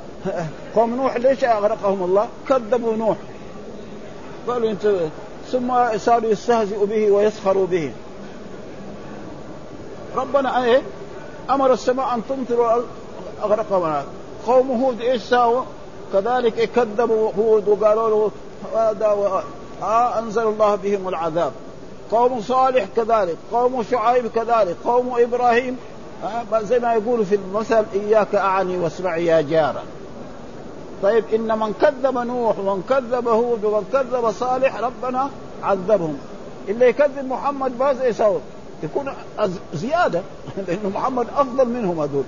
[0.76, 3.18] قوم نوح ليش أغرقهم الله؟ كذبوا نوح.
[4.48, 4.96] قالوا انت
[5.52, 7.92] ثم صاروا يستهزئوا به ويسخروا به.
[10.18, 10.82] ربنا إيه
[11.50, 12.84] أمر السماء ان تمطر
[13.44, 14.04] اغرقهم
[14.48, 15.62] قوم هود إيش ساووا؟
[16.14, 18.32] كذلك كذبوا هود وقالوا له
[18.76, 19.44] هذا
[19.84, 21.52] آه انزل الله بهم العذاب.
[22.12, 25.78] قوم صالح كذلك قوم شعيب كذلك قوم إبراهيم.
[26.24, 29.84] آه زي ما يقولوا في المثل إياك أعني واسمع يا جارة.
[31.04, 35.30] طيب إن من كذب نوح ومن كذب هود ومن كذب صالح ربنا
[35.64, 36.18] عذبهم.
[36.70, 38.40] اللي يكذب محمد ماذا يسوي؟
[38.84, 39.14] يكون
[39.74, 40.22] زيادة
[40.68, 42.24] لأنه محمد أفضل منهم هذول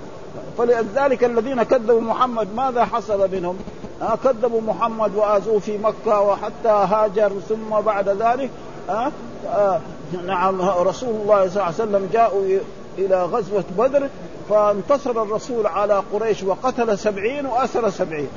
[0.58, 3.56] فلذلك الذين كذبوا محمد ماذا حصل منهم؟
[4.02, 8.50] آه كذبوا محمد وآذوه في مكة وحتى هاجر ثم بعد ذلك
[8.90, 9.12] آه
[9.46, 9.80] آه
[10.26, 12.58] نعم رسول الله صلى الله عليه وسلم جاءوا
[12.98, 14.08] إلى غزوة بدر
[14.50, 18.28] فانتصر الرسول على قريش وقتل سبعين وأسر سبعين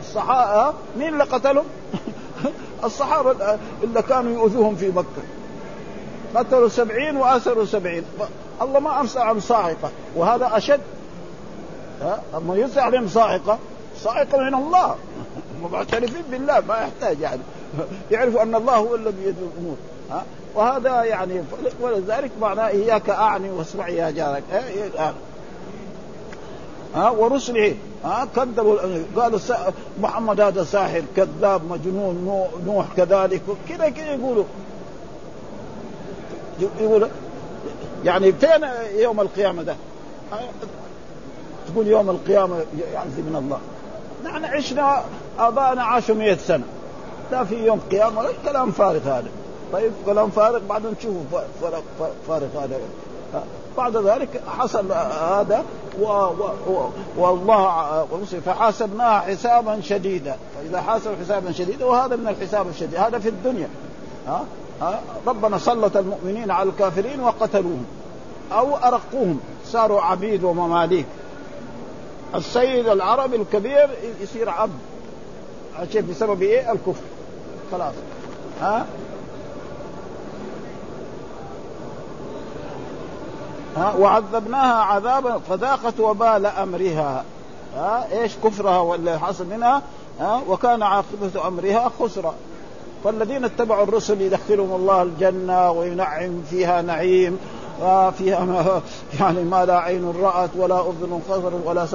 [0.00, 1.64] الصحابه مين اللي قتلهم؟
[2.84, 5.22] الصحابة اللي كانوا يؤذوهم في مكة
[6.34, 8.04] قتلوا سبعين واسروا سبعين.
[8.62, 10.80] الله ما أمسى عن صاعقة وهذا أشد.
[12.36, 13.58] أما ينزل عليهم صاعقة
[14.02, 14.96] صاعقة من الله.
[15.72, 17.40] معترفين بالله ما يحتاج يعني.
[18.10, 19.76] يعرفوا أن الله هو الذي يدعو الأمور.
[20.10, 20.22] ها؟
[20.54, 21.42] وهذا يعني
[21.80, 24.42] ولذلك معناه إياك أعني واسمع يا جارك.
[26.94, 27.74] ها؟ ورسله.
[28.04, 28.78] ها؟ كذبوا
[29.16, 29.38] قالوا
[30.00, 33.42] محمد هذا ساحر كذاب مجنون نوح كذلك.
[33.68, 34.44] كذا كذا يقولوا.
[36.60, 37.08] يقول
[38.04, 39.76] يعني فين يوم القيامة ده.
[41.68, 42.56] تقول يوم القيامة
[42.92, 43.58] يعز من الله.
[44.24, 45.02] نحن عشنا
[45.38, 46.64] آباءنا عاشوا مئة سنة.
[47.32, 49.28] لا في يوم قيامة كلام فارغ هذا.
[49.72, 51.40] طيب كلام فارغ بعدين نشوفوا
[52.28, 52.80] فارغ هذا.
[53.76, 55.64] بعد ذلك حصل هذا
[56.00, 58.06] و و والله
[58.46, 60.36] فحاسبناها حسابا شديدا.
[60.56, 62.94] فإذا حاسب حسابا شديدا وهذا من الحساب الشديد.
[62.94, 63.68] هذا في الدنيا.
[64.28, 64.44] ها؟
[65.26, 67.86] ربنا سلط المؤمنين على الكافرين وقتلوهم.
[68.52, 69.40] أو أرقوهم.
[69.66, 71.06] صاروا عبيد ومماليك.
[72.34, 73.90] السيد العربي الكبير
[74.20, 74.78] يصير عبد.
[75.92, 77.02] شيء بسبب إيه؟ الكفر.
[77.72, 77.94] خلاص.
[78.60, 78.86] ها؟
[83.76, 87.24] ها؟ وعذبناها عذابا فذاقت وبال أمرها.
[87.76, 89.82] ها؟ إيش؟ كفرها واللي حصل منها؟
[90.20, 92.34] ها؟ وكان عاقبة أمرها خسرا
[93.04, 97.38] فالذين اتبعوا الرسل يدخلهم الله الجنة وينعم فيها نعيم.
[98.18, 98.80] فيها ما
[99.20, 101.86] يعني ما لا عين رأت ولا أذن خطر ولا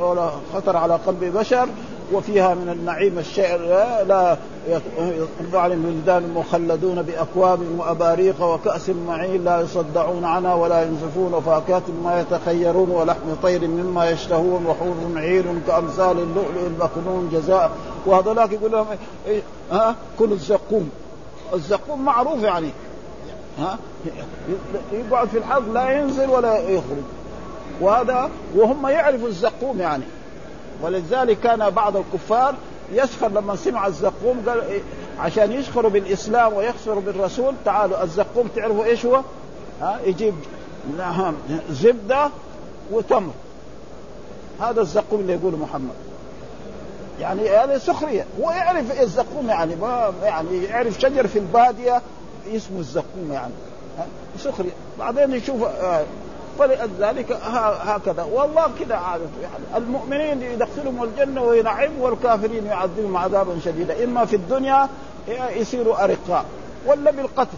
[0.00, 1.68] ولا خطر على قلب بشر
[2.12, 3.56] وفيها من النعيم الشيء
[4.08, 4.36] لا
[5.40, 12.20] يطبع عليهم ولدان مخلدون بأكواب وأباريق وكأس معين لا يصدعون عنها ولا ينزفون وفاكهه ما
[12.20, 17.70] يتخيرون ولحم طير مما يشتهون وحور عير كأمثال اللؤلؤ المكنون جزاء.
[18.06, 18.86] وهذولاك يقول لهم
[19.26, 20.90] إيه؟ ها؟ كل الزقوم.
[21.54, 22.70] الزقوم معروف يعني.
[23.58, 23.78] ها؟
[24.92, 27.04] يقعد في الحظ لا ينزل ولا يخرج.
[27.80, 30.04] وهذا وهم يعرفوا الزقوم يعني.
[30.82, 32.54] ولذلك كان بعض الكفار
[32.92, 34.80] يسخر لما سمع الزقوم قال إيه
[35.18, 39.22] عشان يسخروا بالإسلام ويخسروا بالرسول تعالوا الزقوم تعرفوا إيش هو؟
[39.82, 40.34] ها؟ يجيب
[41.70, 42.30] زبدة
[42.90, 43.32] وتمر.
[44.60, 45.94] هذا الزقوم اللي يقوله محمد.
[47.20, 48.26] يعني هذا سخرية.
[48.40, 52.02] هو يعرف الزقوم يعني ما يعني يعرف شجر في البادية
[52.46, 53.52] اسمه الزقوم يعني.
[54.38, 56.04] سخريه بعدين يشوف آه
[56.58, 57.32] فلذلك
[57.82, 58.22] هكذا.
[58.22, 59.84] والله كذا عادته يعني.
[59.84, 64.04] المؤمنين يدخلهم الجنة وينعم والكافرين يعذبهم عذابا شديدا.
[64.04, 64.88] إما في الدنيا
[65.56, 66.44] يصيروا أرقاء.
[66.86, 67.56] ولا بالقتل.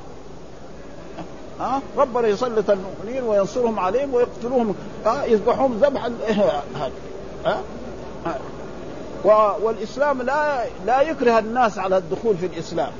[1.60, 4.74] ها؟ ربنا يسلط المؤمنين وينصرهم عليهم ويقتلوهم.
[5.06, 6.12] ها؟ يذبحهم ذبحا.
[7.46, 7.60] ها؟
[9.62, 12.92] والإسلام لا لا يكره الناس على الدخول في الإسلام.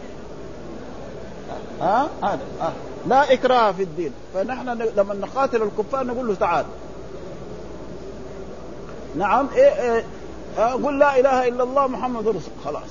[1.81, 2.73] ها؟ هذا ها.
[3.07, 4.13] لا إكراه في الدين.
[4.35, 6.65] فنحن لما نقاتل الكفار نقول له تعال.
[9.17, 10.05] نعم إيه إيه
[10.59, 12.91] قل لا إله إلا الله محمد رسول خلاص.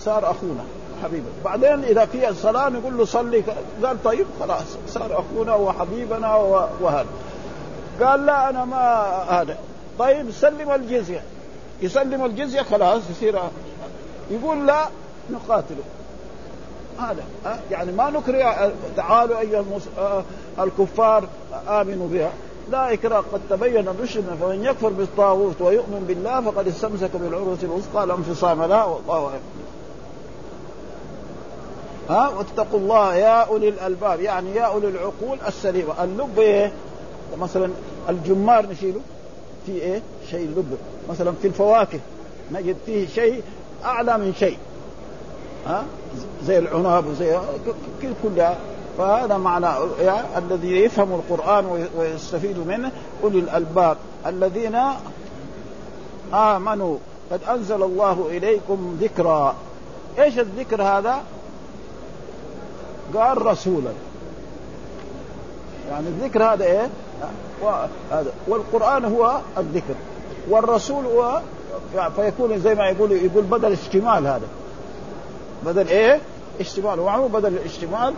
[0.00, 0.64] صار أخونا
[1.02, 3.42] حبيبنا بعدين إذا في الصلاة نقول له صلي.
[3.84, 4.66] قال طيب خلاص.
[4.88, 6.36] صار أخونا وحبيبنا
[6.80, 7.06] وهذا.
[8.00, 9.56] قال لا أنا ما هذا.
[9.98, 11.22] طيب سلم الجزية.
[11.82, 13.38] يسلم الجزية خلاص يصير
[14.30, 14.88] يقول لا
[15.30, 15.82] نقاتله.
[16.98, 17.24] هذا
[17.70, 19.88] يعني ما نكره تعالوا أيها المس...
[20.58, 21.24] الكفار
[21.68, 22.30] آمنوا بها.
[22.70, 28.14] لا إكراه قد تبين الرشد فمن يكفر بالطاغوت ويؤمن بالله فقد استمسك بالعروة الوثقى لا
[28.14, 29.40] انفصام لها والله أعلم.
[32.10, 36.04] ها؟ واتقوا الله يا أولي الألباب يعني يا أولي العقول السليمة.
[36.04, 36.72] اللب إيه؟
[37.38, 37.70] مثلا
[38.08, 39.00] الجمار نشيله؟
[39.66, 40.76] في إيه؟ شيء لب.
[41.10, 41.98] مثلا في الفواكه
[42.52, 43.42] نجد فيه شيء
[43.84, 44.58] أعلى من شيء.
[45.66, 45.84] ها؟
[46.44, 47.38] زي العناب وزي
[48.22, 48.56] كلها.
[48.98, 49.66] فهذا معنى
[50.36, 52.90] الذي يفهم القرآن ويستفيد منه.
[53.24, 53.96] أولي الألباب
[54.26, 54.78] الذين
[56.34, 56.96] آمنوا.
[57.32, 59.54] قد أنزل الله إليكم ذكرا.
[60.18, 61.20] إيش الذكر هذا؟
[63.14, 63.90] قال رسولا.
[65.90, 66.88] يعني الذكر هذا إيه؟
[68.48, 69.94] والقرآن هو الذكر.
[70.50, 71.40] والرسول هو
[72.16, 74.46] فيكون زي ما يقول يقول بدل اشتمال هذا.
[75.66, 76.20] بدل إيه؟
[76.60, 77.00] اشتمال.
[77.00, 78.14] ومعلوم بدل الاشتمال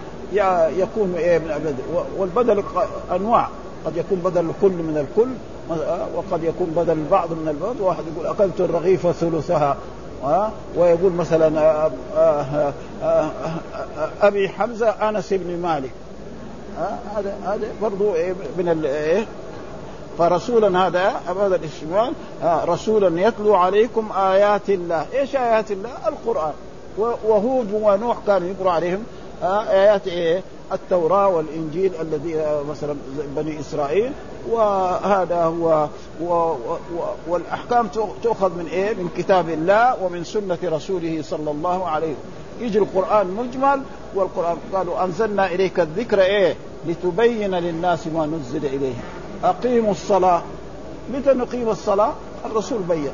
[0.79, 1.83] يكون إيه من البدل.
[2.19, 2.65] والبدل
[3.13, 3.49] أنواع.
[3.87, 5.29] قد يكون بدل الكل من الكل
[6.15, 7.81] وقد يكون بدل البعض من البعض.
[7.81, 9.77] واحد يقول أكلت الرغيف ثلثها
[10.77, 11.91] ويقول مثلا
[14.23, 15.91] أبي حمزة أنس بن مالك.
[17.17, 19.27] هذا هذا برضه إيه من الايه
[20.19, 22.13] فرسولا هذا هذا الاشتمال.
[22.45, 26.53] رسولا يتلو عليكم آيات الله، إيش آيات الله؟ القرآن.
[26.99, 29.05] وهود ونوح كانوا يقرأ عليهم
[29.43, 32.97] آيات إيه؟ التوراة والإنجيل الذي مثلا
[33.37, 34.13] بني إسرائيل
[34.51, 35.89] وهذا هو
[36.21, 36.57] و و
[37.29, 37.89] والأحكام
[38.23, 43.27] تؤخذ من إيه؟ من كتاب الله ومن سنة رسوله صلى الله عليه وسلم يجي القرآن
[43.27, 43.83] مجمل
[44.15, 49.03] والقرآن قالوا أنزلنا إليك الذكر إيه؟ لتبين للناس ما نزل اليهم
[49.45, 50.43] أقيموا الصلاة
[51.15, 52.13] متى نقيم الصلاة؟
[52.47, 53.11] الرسول بين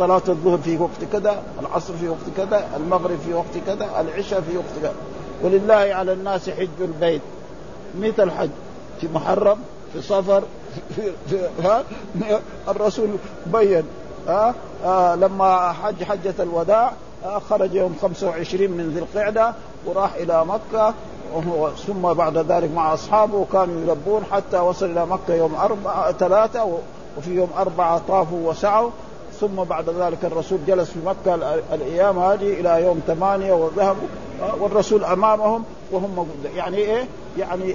[0.00, 4.56] صلاة الظهر في وقت كذا، العصر في وقت كذا، المغرب في وقت كذا، العشاء في
[4.56, 4.92] وقت كذا،
[5.42, 7.20] ولله على الناس حج البيت.
[7.94, 8.50] متى الحج؟
[9.00, 9.58] في محرم
[9.92, 10.42] في صفر
[10.96, 11.82] في, في ها؟
[12.68, 13.08] الرسول
[13.46, 13.84] بين
[14.28, 16.92] ها؟ آه لما حج حجة الوداع
[17.24, 19.54] آه خرج يوم 25 من ذي القعدة
[19.86, 20.94] وراح إلى مكة.
[21.86, 26.78] ثم بعد ذلك مع أصحابه كانوا يلبون حتى وصل إلى مكة يوم أربعة ثلاثة
[27.18, 28.90] وفي يوم أربعة طافوا وسعوا.
[29.40, 31.34] ثم بعد ذلك الرسول جلس في مكة
[31.74, 34.08] الأيام هذه إلى يوم ثمانية وذهبوا
[34.60, 37.74] والرسول أمامهم وهم يعني إيه؟ يعني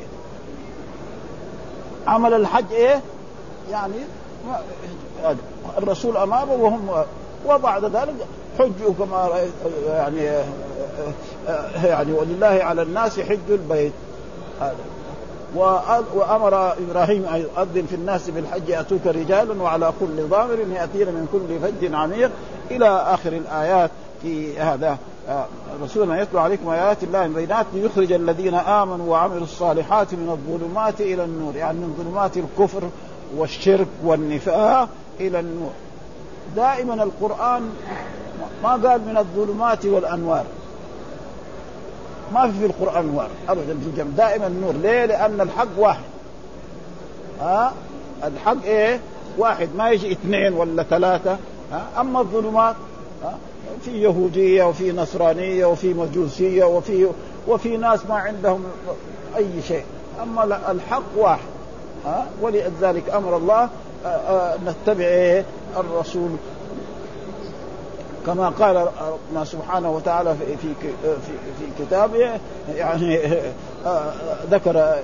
[2.08, 3.02] عمل الحج إيه؟
[3.72, 3.96] يعني
[5.78, 7.04] الرسول أمامه وهم
[7.46, 8.16] وبعد ذلك
[8.60, 9.30] حجوا كما
[9.88, 10.44] يعني
[11.84, 13.94] يعني ولله على الناس حج البيت.
[14.62, 14.76] هذا.
[15.56, 21.60] وأمر إبراهيم أن يؤذن في الناس بالحج يأتوك رجالا وعلى كل ضامر يأتين من كل
[21.60, 22.32] فج عميق.
[22.72, 23.92] إلى آخر الآيات
[24.22, 24.98] في هذا.
[25.84, 31.56] رسولنا يتلو عليكم آيات الله بينات ليخرج الذين آمنوا وعملوا الصالحات من الظلمات إلى النور
[31.56, 32.90] يعني من ظلمات الكفر
[33.38, 34.90] والشرك والنفاق
[35.20, 35.72] إلى النور.
[36.56, 37.70] دائما القرآن
[38.64, 40.46] ما قال من الظلمات والأنوار.
[42.34, 44.74] ما في في القرآن نور ابدا في الجمع دائما النور.
[44.74, 46.04] ليه؟ لأن الحق واحد.
[47.42, 47.74] ها؟
[48.24, 49.00] الحق إيه؟
[49.38, 49.70] واحد.
[49.78, 51.38] ما يجي اثنين ولا ثلاثة.
[51.72, 52.76] ها؟ أما الظلمات
[53.24, 53.38] ها؟
[53.82, 57.08] في يهودية وفي نصرانية وفي مجوسية وفي
[57.48, 58.64] وفي ناس ما عندهم
[59.38, 59.84] أي شيء.
[60.24, 61.48] أما الحق واحد.
[62.06, 63.70] ها؟ ولذلك أمر الله
[64.66, 65.46] نتبع إيه؟
[65.78, 66.30] الرسول
[68.26, 68.88] كما قال
[69.34, 72.40] ما سبحانه وتعالى في في في, كتابه
[72.76, 73.20] يعني
[74.52, 74.96] ذكر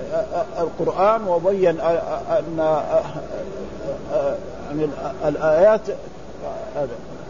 [0.58, 2.80] القرآن وبين أن
[4.68, 4.88] يعني
[5.24, 5.80] الآيات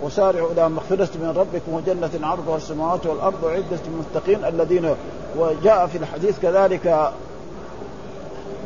[0.02, 4.94] وسارعوا إلى مغفرة من ربكم وجنة عرضها السماوات والأرض عده المتقين الذين
[5.38, 7.12] وجاء في الحديث كذلك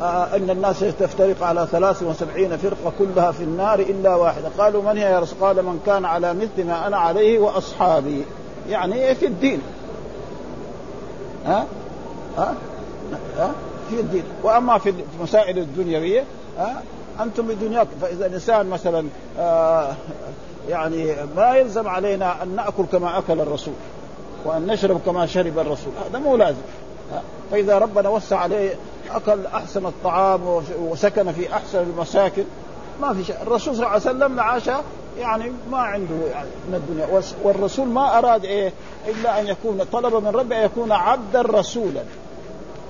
[0.02, 4.48] إن الناس تفترق على 73 فرقة كلها في النار إلا واحدة.
[4.59, 8.24] قالوا من هي يا رسول قال من كان على مثل ما أنا عليه وأصحابي.
[8.68, 9.62] يعني في الدين.
[11.46, 11.66] ها؟
[12.38, 12.54] ها؟
[13.38, 13.50] ها؟
[13.90, 14.24] في الدين.
[14.42, 16.24] وأما في المسائل الدنيوية
[16.59, 16.82] ها؟
[17.20, 19.06] أنتم بدنياكم فإذا الإنسان مثلا
[19.38, 19.92] آه
[20.68, 23.74] يعني ما يلزم علينا أن نأكل كما أكل الرسول
[24.44, 25.92] وأن نشرب كما شرب الرسول.
[26.11, 26.62] هذا مو لازم.
[27.50, 28.74] فإذا ربنا وسع عليه
[29.10, 32.44] أكل أحسن الطعام وسكن في أحسن المساكن.
[33.02, 33.36] ما في شيء.
[33.42, 34.70] الرسول صلى الله عليه وسلم عاش
[35.18, 37.22] يعني ما عنده يعني من الدنيا.
[37.42, 38.72] والرسول ما أراد إيه؟
[39.08, 42.02] إلا أن يكون طلب من ربه أن يكون عبدا رسولا.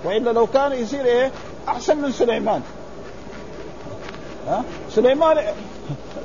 [0.04, 1.30] وإلا لو كان يصير إيه؟
[1.68, 2.62] أحسن من سليمان.
[4.48, 5.36] ها؟ سليمان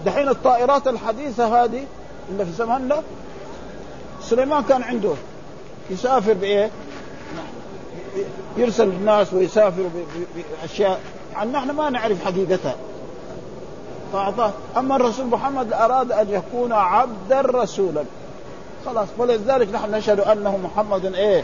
[0.06, 1.86] دحين الطائرات الحديثة هذه
[2.32, 3.01] اللي في زماننا
[4.21, 5.13] سليمان كان عنده
[5.89, 6.69] يسافر بإيه؟
[8.58, 9.84] يرسل الناس ويسافر
[10.63, 11.00] بأشياء.
[11.36, 12.76] عن نحن ما نعرف حقيقتها.
[14.13, 14.52] فأعطاه.
[14.78, 18.04] أما الرسول محمد أراد أن يكون عبدا رسولا.
[18.86, 19.08] خلاص.
[19.17, 21.43] ولذلك نحن نشهد أنه محمد إيه؟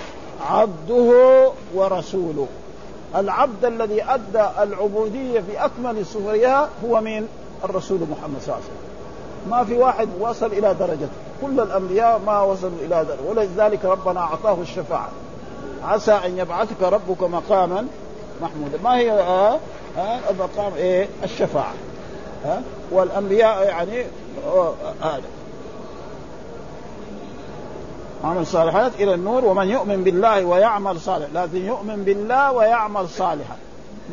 [0.50, 2.48] عبده ورسوله.
[3.16, 7.28] العبد الذي أدى العبودية في أكمل صورها هو مين؟
[7.64, 8.88] الرسول محمد صلى الله عليه وسلم.
[9.50, 11.08] ما في واحد وصل إلى درجته
[11.42, 13.30] كل الأنبياء ما وصلوا إلى درجة.
[13.30, 15.10] ولذلك ربنا أعطاه الشفاعة.
[15.88, 17.88] عسى أن يبعثك ربك مقاما
[18.42, 18.80] محمودا.
[18.84, 19.60] ما هي آه
[19.98, 21.74] آه مقام إيه؟ الشفاعة.
[22.46, 22.62] ها آه
[22.92, 24.04] والأنبياء يعني
[25.02, 25.22] هذا
[28.24, 33.56] عمل صالحات إلى النور ومن يؤمن بالله ويعمل صالح لازم يؤمن بالله ويعمل صالحا.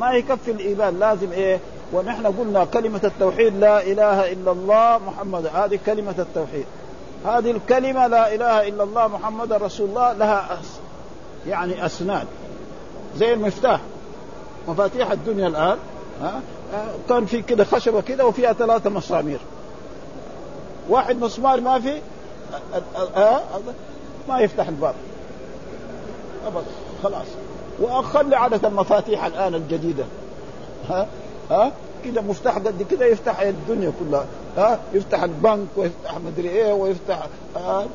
[0.00, 1.60] ما يكفي الإيمان لازم إيه؟
[1.92, 5.46] ونحن قلنا كلمة التوحيد لا إله إلا الله محمد.
[5.54, 6.64] هذه كلمة التوحيد.
[7.26, 10.58] هذه الكلمة لا إله إلا الله محمد رسول الله لها
[11.48, 12.26] يعني أسنان
[13.16, 13.80] زي المفتاح.
[14.68, 15.76] مفاتيح الدنيا الآن
[16.22, 16.40] ها؟
[17.08, 19.38] كان في كده خشبة كده وفيها ثلاثة مسامير.
[20.88, 22.00] واحد مسمار ما في
[24.28, 24.94] ما يفتح الباب.
[26.46, 26.64] أبدا
[27.02, 27.26] خلاص.
[27.80, 30.04] وخلي عدد المفاتيح الآن الجديدة.
[30.88, 31.06] ها؟
[31.50, 31.72] ها؟
[32.04, 34.26] كده مفتاح قد كده يفتح الدنيا كلها.
[34.56, 37.26] ها؟ يفتح البنك ويفتح مدري إيه ويفتح
[37.56, 37.86] ها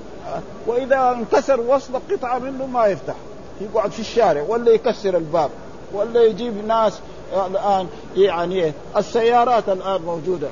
[0.67, 3.15] وإذا انكسر وصل قطعة منه ما يفتح.
[3.61, 5.49] يقعد في الشارع ولا يكسر الباب
[5.93, 6.99] ولا يجيب ناس
[7.33, 10.47] الآن يعني السيارات الآن موجودة.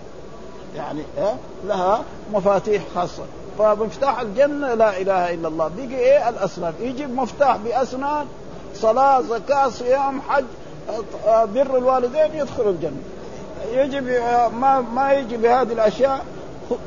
[0.76, 2.04] يعني ها لها
[2.34, 3.24] مفاتيح خاصة.
[3.60, 5.68] فمفتاح الجنة لا إله إلا الله.
[5.68, 6.74] بيجي إيه؟ الأسنان.
[6.80, 8.26] يجيب مفتاح بأسنان
[8.76, 10.46] صلاة زكاة صيام حج
[11.28, 13.02] بر الوالدين يدخل الجنة.
[13.72, 14.02] يجي
[14.60, 16.26] ما ما يجي بهذه الأشياء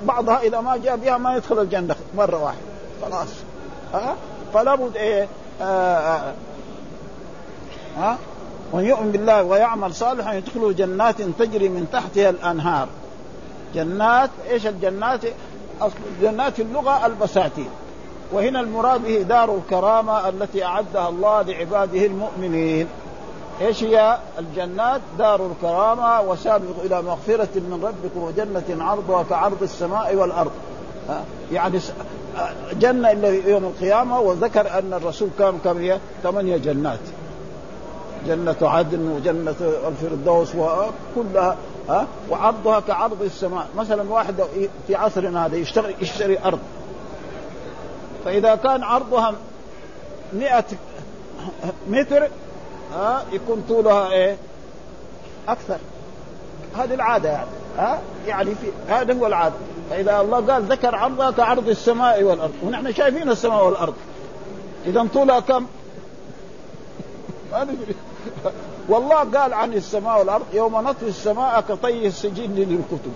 [0.05, 2.61] بعضها إذا ما جاء بها ما يدخل الجنة مرة واحدة.
[3.03, 3.29] خلاص.
[3.95, 4.16] ها
[4.55, 5.29] فلا بد إيه؟ آه
[7.96, 8.18] ها؟
[8.72, 12.88] ومن يؤمن بالله ويعمل صالحا يدخله جنات تجري من تحتها الأنهار.
[13.74, 15.20] جنات إيش الجنات؟
[16.22, 17.68] جنات اللغة البساتين.
[18.32, 22.86] وهنا المراد به دار الكرامة التي أعدها الله لعباده المؤمنين.
[23.61, 30.52] إيش هي؟ الجنات دار الكرامة وسابقوا إلى مغفرة من ربكم وجنة عرضها كعرض السماء والأرض.
[31.53, 31.80] يعني
[32.72, 36.98] جنة إلا يوم القيامة وذكر أن الرسول كان كم ثمانية جنات.
[38.26, 39.55] جنة عدن وجنة
[39.88, 41.57] الفردوس وكلها
[41.88, 43.66] ها؟ وعرضها كعرض السماء.
[43.76, 44.34] مثلا واحد
[44.86, 46.59] في عصرنا هذا يشتري يشتري أرض.
[48.24, 49.34] فإذا كان عرضها
[50.32, 50.64] مئة
[51.88, 52.28] متر
[52.94, 54.36] ها؟ يكون طولها إيه؟
[55.48, 55.78] أكثر.
[56.78, 57.48] هذه العادة يعني
[57.78, 59.55] ها؟ يعني في هذا هو العادة.
[59.91, 62.53] فإذا الله قال ذكر عرضها كعرض السماء والأرض.
[62.62, 63.95] ونحن شايفين السماء والأرض.
[64.86, 65.66] إذا طولها كم؟
[67.53, 67.95] ما ندري.
[68.88, 73.12] والله قال عن السماء والأرض يوم نطوي السماء كطي السجين للكتب.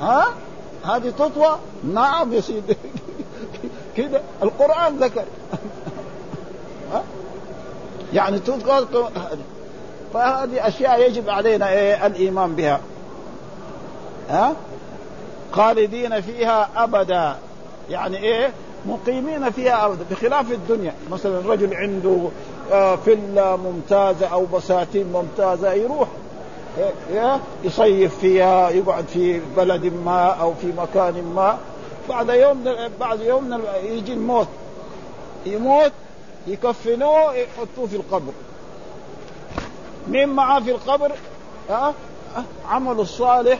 [0.00, 0.26] ها؟
[0.84, 1.58] هذه تطوى؟
[1.94, 2.76] نعم يا سيدي.
[3.96, 5.24] كده القرآن ذكر.
[6.92, 7.02] ها؟
[8.12, 9.10] يعني تذكر
[10.14, 12.80] فهذه أشياء يجب علينا إيه؟ الإيمان بها.
[14.30, 14.54] ها؟
[15.52, 17.36] خالدين فيها أبدا.
[17.90, 18.50] يعني إيه؟
[18.86, 20.94] مقيمين فيها أبدا بخلاف الدنيا.
[21.10, 22.28] مثلا رجل عنده
[23.04, 26.08] فيلا ممتازة أو بساتين ممتازة يروح
[27.10, 31.58] إيه؟ يصيف فيها يقعد في بلد ما أو في مكان ما.
[32.08, 32.64] بعد يوم
[33.00, 34.48] بعد يوم يجي الموت.
[35.46, 35.92] يموت
[36.46, 38.32] يكفنوه يحطوه في القبر.
[40.08, 41.12] مين معاه في القبر؟
[41.70, 41.94] ها؟
[42.68, 43.58] عمله الصالح.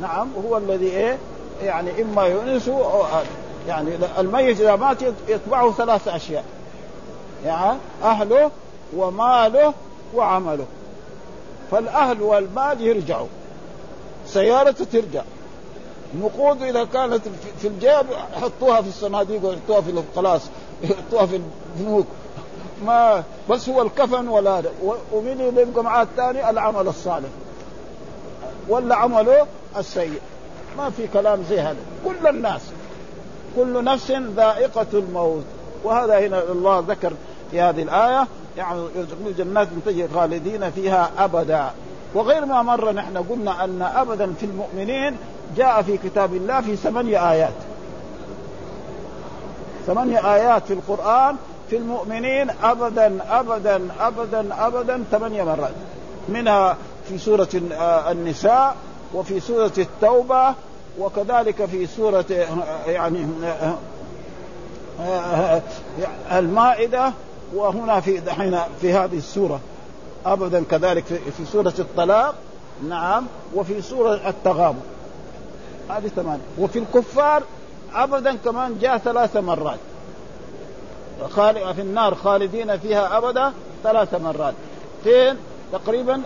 [0.00, 1.18] نعم هو الذي إيه؟
[1.62, 3.04] يعني إما يؤنسه أو
[3.68, 6.44] يعني الميت إذا مات يتبعه ثلاث أشياء.
[7.44, 8.50] يعني أهله
[8.96, 9.74] وماله
[10.14, 10.64] وعمله.
[11.70, 13.26] فالأهل والمال يرجعوا.
[14.26, 15.22] سيارته ترجع.
[16.20, 17.22] نقود إذا كانت
[17.60, 20.42] في الجيب يحطوها في الصناديق ويحطوها في خلاص
[20.82, 21.40] يحطوها في
[21.76, 22.06] البنوك.
[22.86, 24.62] ما بس هو الكفن ولا
[25.12, 27.28] ومين اللي يبقى معاه الثاني العمل الصالح.
[28.68, 29.46] ولا عمله
[29.76, 30.20] السيء.
[30.78, 31.76] ما في كلام زي هذا.
[32.04, 32.60] كل الناس
[33.56, 35.44] كل نفس ذائقة الموت.
[35.84, 37.12] وهذا هنا الله ذكر
[37.50, 41.70] في هذه الآية يعني يدخلون جنات تجري خالدين فيها أبدا.
[42.14, 45.16] وغير ما مر نحن قلنا أن أبدا في المؤمنين
[45.56, 47.54] جاء في كتاب الله في ثمانية آيات.
[49.86, 51.36] ثمانية آيات في القرآن
[51.70, 55.74] في المؤمنين أبدا أبدا أبدا أبدا ثمانية مرات.
[56.28, 56.76] منها
[57.08, 57.48] في سورة
[58.10, 58.76] النساء
[59.14, 60.54] وفي سورة التوبة
[60.98, 62.24] وكذلك في سورة
[62.86, 63.26] يعني
[66.32, 67.12] المائدة
[67.54, 69.60] وهنا في دحين في هذه السورة.
[70.26, 71.04] أبدا كذلك
[71.36, 72.34] في سورة الطلاق
[72.88, 74.80] نعم وفي سورة التغابن.
[75.90, 76.42] هذه ثمانية.
[76.58, 77.42] وفي الكفار
[77.94, 79.78] أبدا كمان جاء ثلاث مرات.
[81.74, 83.52] في النار خالدين فيها أبدا
[83.82, 84.54] ثلاث مرات.
[85.04, 85.36] فين؟
[85.72, 86.22] تقريبا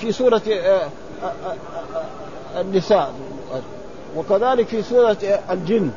[0.00, 0.42] في سورة
[2.56, 3.12] النساء.
[4.16, 5.16] وكذلك في سورة
[5.50, 5.90] الجن.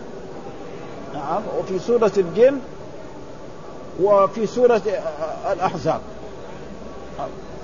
[1.14, 1.41] نعم.
[1.60, 2.60] وفي سورة الجن
[4.02, 4.82] وفي سورة
[5.52, 6.02] الأحزاب.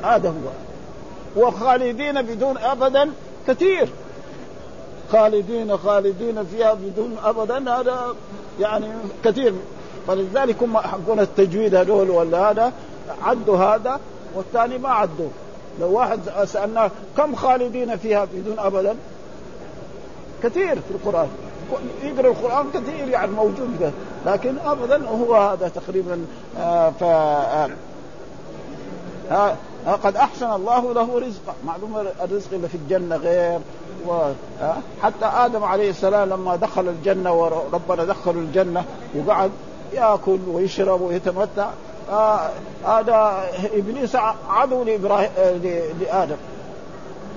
[0.03, 0.51] هذا هو.
[1.43, 3.11] وخالدين بدون أبدا
[3.47, 3.89] كثير.
[5.11, 8.15] خالدين خالدين فيها بدون أبدا هذا
[8.59, 8.87] يعني
[9.23, 9.53] كثير.
[10.07, 12.73] فلذلك هم حقون التجويد هذول ولا هذا.
[13.23, 13.99] عدوا هذا
[14.35, 15.29] والثاني ما عدوا.
[15.79, 18.95] لو واحد سألناه كم خالدين فيها بدون أبدا؟
[20.43, 21.27] كثير في القرآن.
[22.03, 23.91] يقرأ القرآن كثير يعني موجود
[24.25, 26.25] لكن أبدا هو هذا تقريبا
[26.59, 27.03] آه ف
[29.31, 29.57] آه
[30.03, 33.59] قد أحسن الله له رزقا معلوم الرزق اللي في الجنة غير
[34.07, 34.31] و...
[35.01, 38.83] حتى آدم عليه السلام لما دخل الجنة وربنا دخله الجنة
[39.15, 39.51] وقعد
[39.93, 41.69] يأكل ويشرب ويتمتع
[42.85, 44.15] هذا إبليس
[44.49, 45.29] عدو لإبراهيم
[46.01, 46.35] لآدم.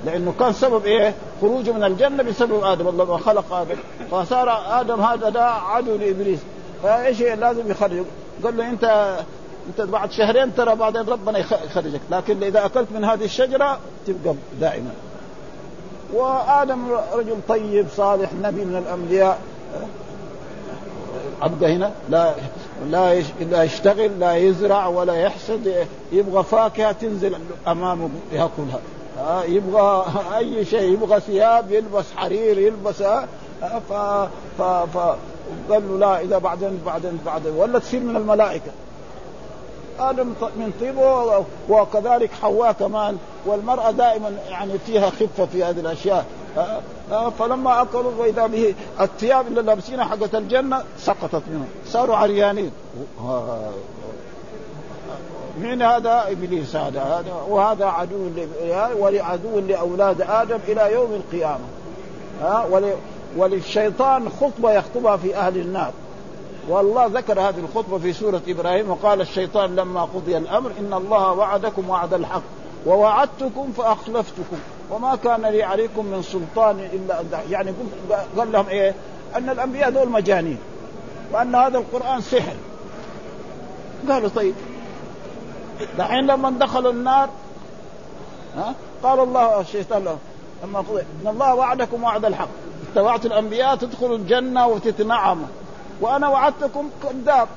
[0.05, 3.77] لأنه كان سبب إيه؟ خروجه من الجنة بسبب آدم الله خلق آدم.
[4.11, 6.39] فصار آدم هذا ده عدو لإبليس.
[6.83, 8.05] فإيش لازم يخرج.
[8.45, 9.17] قال له أنت
[9.69, 12.01] أنت بعد شهرين ترى بعدين ربنا يخرجك.
[12.11, 14.91] لكن إذا أكلت من هذه الشجرة تبقى دائما.
[16.15, 19.41] وآدم رجل طيب صالح نبي من الأنبياء.
[21.43, 22.35] ابقى هنا؟ لا.
[22.91, 27.37] لا لا يشتغل لا يزرع ولا يحصد يبغى فاكهة تنزل
[27.69, 28.81] أمامه يأكلها.
[29.45, 30.05] يبغى
[30.37, 33.03] أي شيء يبغى ثياب يلبس حرير يلبس
[33.89, 33.93] ف
[34.59, 34.99] ف ف
[35.71, 37.53] قال له لا إذا بعدين بعدين بعدين.
[37.57, 38.71] ولا تصير من الملائكة.
[40.01, 40.27] آدم
[40.57, 43.19] من طيبه وكذلك حواء كمان.
[43.47, 46.25] والمرأة دائما يعني فيها خفة في هذه الأشياء.
[47.39, 51.69] فلما اكلوا وإذا به الثياب اللي لابسينها حقت الجنة سقطت منهم.
[51.87, 52.71] صاروا عريانين.
[55.59, 57.03] من هذا؟ إبليس هذا.
[57.03, 58.31] هذا وهذا عدو
[58.99, 61.65] ولعدو لأولاد آدم إلى يوم القيامة.
[62.43, 62.67] ها
[63.37, 65.93] وللشيطان خطبة يخطبها في أهل النار.
[66.69, 71.91] والله ذكر هذه الخطبة في سورة إبراهيم وقال الشيطان لما قضي الأمر إن الله وعدكم
[71.91, 72.43] وعد الحق.
[72.87, 74.57] ووعدتكم فأخلفتكم.
[74.91, 77.75] وما كان لي عليكم من سلطان إلا يعني
[78.37, 78.95] قال لهم إيه؟
[79.37, 80.59] أن الأنبياء دول مجانين
[81.33, 82.57] وأن هذا القرآن سحر.
[84.09, 84.55] قالوا طيب.
[85.99, 87.29] دحين لما دخلوا النار
[88.57, 90.19] ها؟ قال الله الشيطان لهم.
[90.65, 90.85] لما
[91.23, 92.49] إن الله وعدكم وعد الحق.
[92.93, 95.47] اتبعت الأنبياء تدخلوا الجنة وتتنعموا
[96.01, 97.49] وأنا وعدتكم كذاب.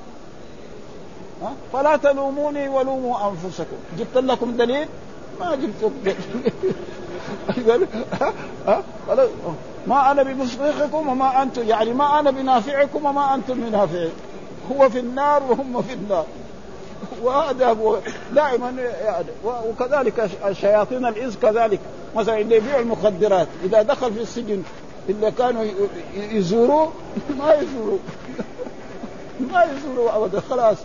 [1.73, 3.77] فلا تلوموني ولوموا أنفسكم.
[3.97, 4.87] جبت لكم دليل؟
[5.41, 5.91] ما جبت.
[9.87, 14.11] ما أنا بمصرخكم وما أنتم يعني ما أنا بنافعكم وما أنتم بنافعين
[14.71, 16.25] هو في النار وهم في النار.
[17.23, 17.97] وهذا هو.
[18.33, 18.69] دائما
[19.05, 21.79] يعني وكذلك شياطين الإنس كذلك.
[22.15, 24.63] مثلا اللي يبيع المخدرات إذا دخل في السجن
[25.09, 25.65] اللي كانوا
[26.15, 26.91] يزوروه
[27.39, 27.99] ما يزوروه
[29.53, 30.77] ما يزوروه ابدا خلاص.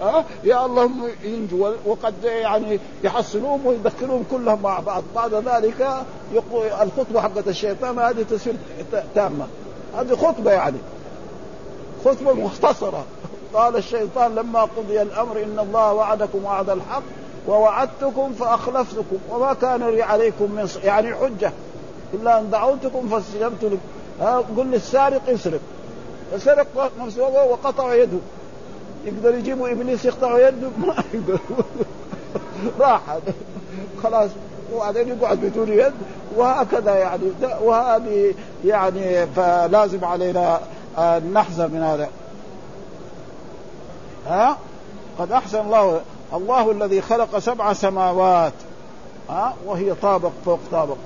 [0.00, 5.02] ها؟ يا اللهم ينجوا وقد يعني يحصلوهم ويدخلوهم كلهم مع بعض.
[5.14, 5.88] بعد ذلك
[6.82, 8.54] الخطبة حقت الشيطان هذه تصير
[9.14, 9.46] تامة.
[9.98, 10.78] هذه خطبة يعني.
[12.04, 13.04] خطبة مختصرة.
[13.54, 17.02] قال الشيطان لما قضي الأمر إن الله وعدكم وعد الحق
[17.48, 21.52] ووعدتكم فأخلفتكم وما كان لي عليكم من يعني حجة.
[22.14, 23.78] إلا أن دعوتكم فاستجبت لكم
[24.56, 25.60] قل للسارق اسرق.
[26.32, 28.18] فسرق نفسه وقطع يده.
[29.08, 31.38] يقدر يجيبوا إبليس يقطع يده؟ ما يقدر.
[32.80, 33.00] راح
[34.02, 34.30] خلاص.
[34.74, 35.92] وبعدين يقعد بدون يد.
[36.36, 37.22] وهكذا يعني.
[37.62, 38.34] وهذه
[38.64, 40.60] يعني فلازم علينا
[41.32, 42.08] نحذر من هذا.
[44.26, 44.56] ها؟
[45.18, 46.00] قد أحسن الله.
[46.34, 48.52] الله الذي خلق سبع سماوات.
[49.30, 50.96] ها؟ وهي طابق فوق طابق.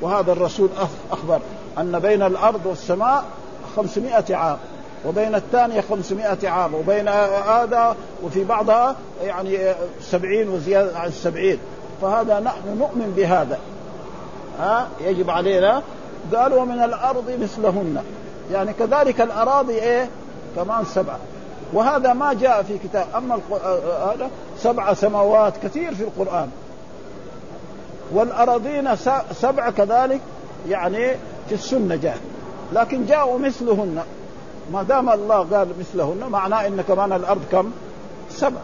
[0.00, 0.68] وهذا الرسول
[1.12, 1.40] أخبر
[1.78, 3.24] أن بين الأرض والسماء
[3.76, 4.58] خمسمائة عام.
[5.06, 7.08] وبين الثانية خمسمائة عام وبين
[7.48, 9.58] هذا وفي بعضها يعني
[10.00, 11.58] سبعين وزيادة عن السبعين.
[12.02, 13.58] فهذا نحن نؤمن بهذا.
[14.60, 15.82] ها؟ يجب علينا.
[16.34, 18.02] قال ومن الأرض مثلهن.
[18.52, 20.08] يعني كذلك الأراضي إيه؟
[20.56, 21.18] كمان سبعة.
[21.72, 23.06] وهذا ما جاء في كتاب.
[23.16, 23.38] أما
[24.06, 26.48] هذا سبع سماوات كثير في القرآن.
[28.12, 28.96] والأراضين
[29.40, 30.20] سبع كذلك
[30.68, 31.10] يعني
[31.48, 32.18] في السنة جاء.
[32.72, 34.02] لكن جاءوا مثلهن.
[34.72, 37.70] ما دام الله قال مثلهن معناه إن كمان الأرض كم؟
[38.30, 38.60] سبع.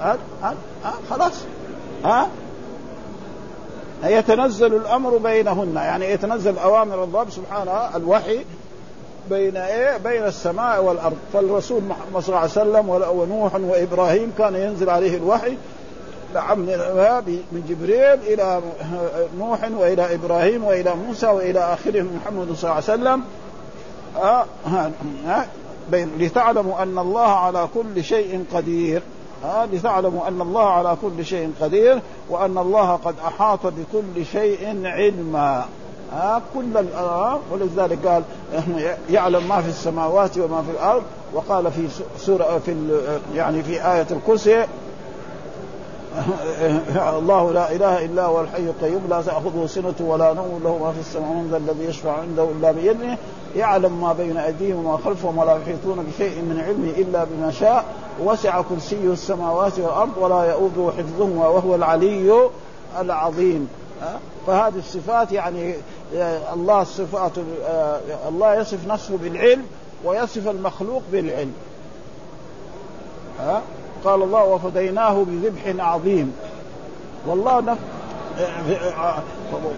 [0.00, 1.32] ها ها ها خلاص.
[2.04, 2.28] ها؟
[4.04, 5.74] يتنزل الأمر بينهن.
[5.76, 8.44] يعني يتنزل أوامر الله سبحانه الوحي
[9.30, 14.90] بين إيه؟ بين السماء والأرض، فالرسول محمد صلى الله عليه وسلم ونوح وإبراهيم كان ينزل
[14.90, 15.56] عليه الوحي
[17.52, 18.60] من جبريل إلى
[19.38, 23.22] نوح وإلى إبراهيم وإلى موسى وإلى اخره محمد صلى الله عليه وسلم.
[24.18, 24.44] آه
[25.26, 25.46] آه
[25.92, 29.02] لتعلموا أن الله على كل شيء قدير.
[29.44, 32.00] آه لتعلموا أن الله على كل شيء قدير
[32.30, 35.64] وأن الله قد أحاط بكل شيء علما.
[36.14, 38.22] آه كل آه ولذلك قال
[39.10, 41.02] يعلم ما في السماوات وما في الأرض.
[41.34, 41.88] وقال في
[42.18, 43.00] سورة في
[43.34, 44.66] يعني في آية الكرسي
[47.18, 51.00] الله لا إله إلا هو الحي القيوم لا تأخذه سنة ولا نوم له ما في
[51.00, 53.18] السماء من ذا الذي يشفع عنده إلا بإذنه.
[53.56, 57.84] يعلم ما بين أيديهم وما خلفهم ولا يحيطون بشيء من علمه إلا بما شاء.
[58.24, 62.48] وسع كرسيه السماوات والأرض ولا يؤوده حفظهما وهو العلي
[63.00, 63.68] العظيم.
[64.46, 65.74] فهذه الصفات يعني
[66.52, 67.32] الله الصفات
[68.28, 69.62] الله يصف نفسه بالعلم
[70.04, 71.52] ويصف المخلوق بالعلم.
[73.40, 73.62] ها؟
[74.04, 76.36] قال الله وفديناه بذبح عظيم.
[77.26, 77.78] والله نف...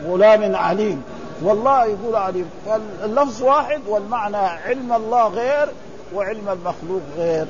[0.06, 1.02] غلام عليم.
[1.42, 2.50] والله يقول عليم.
[2.66, 5.68] فاللفظ واحد والمعنى علم الله غير
[6.14, 7.46] وعلم المخلوق غير.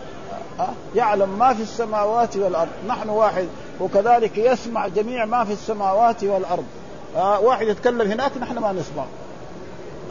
[0.95, 2.69] يعلم ما في السماوات والأرض.
[2.89, 3.49] نحن واحد.
[3.81, 6.65] وكذلك يسمع جميع ما في السماوات والأرض.
[7.17, 9.05] واحد يتكلم هناك نحن ما نسمع.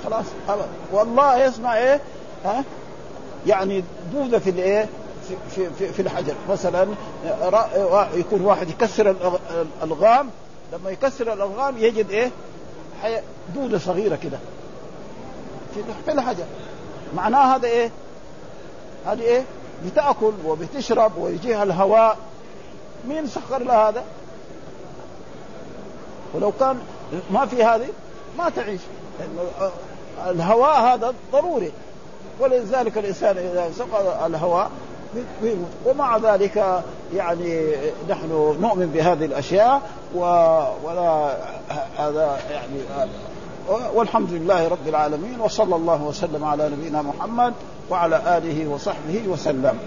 [0.03, 0.25] خلاص؟
[0.91, 2.01] والله يسمع إيه؟
[2.45, 2.63] ها
[3.47, 3.83] يعني
[4.13, 4.87] دودة في الإيه؟
[5.55, 6.33] في, في, في الحجر.
[6.49, 6.87] مثلا
[8.13, 9.15] يكون واحد يكسر
[9.81, 10.29] الألغام
[10.73, 12.31] لما يكسر الألغام يجد إيه؟
[13.55, 14.37] دودة صغيرة كده.
[16.05, 16.43] في الحجر.
[17.15, 17.91] معناه هذا إيه؟
[19.05, 19.43] هذه إيه؟
[19.85, 22.17] بتأكل وبتشرب ويجيها الهواء.
[23.07, 24.03] مين سخر لها هذا؟
[26.33, 26.79] ولو كان
[27.31, 27.87] ما في هذه
[28.37, 28.81] ما تعيش.
[30.27, 31.71] الهواء هذا ضروري.
[32.39, 34.71] ولذلك الإنسان إذا سقط الهواء
[35.85, 36.83] ومع ذلك
[37.15, 37.65] يعني
[38.09, 39.81] نحن نؤمن بهذه الأشياء
[40.83, 41.37] ولا
[41.97, 43.09] هذا يعني
[43.93, 47.53] والحمد لله رب العالمين وصلى الله وسلم على نبينا محمد
[47.89, 49.79] وعلى آله وصحبه وسلم.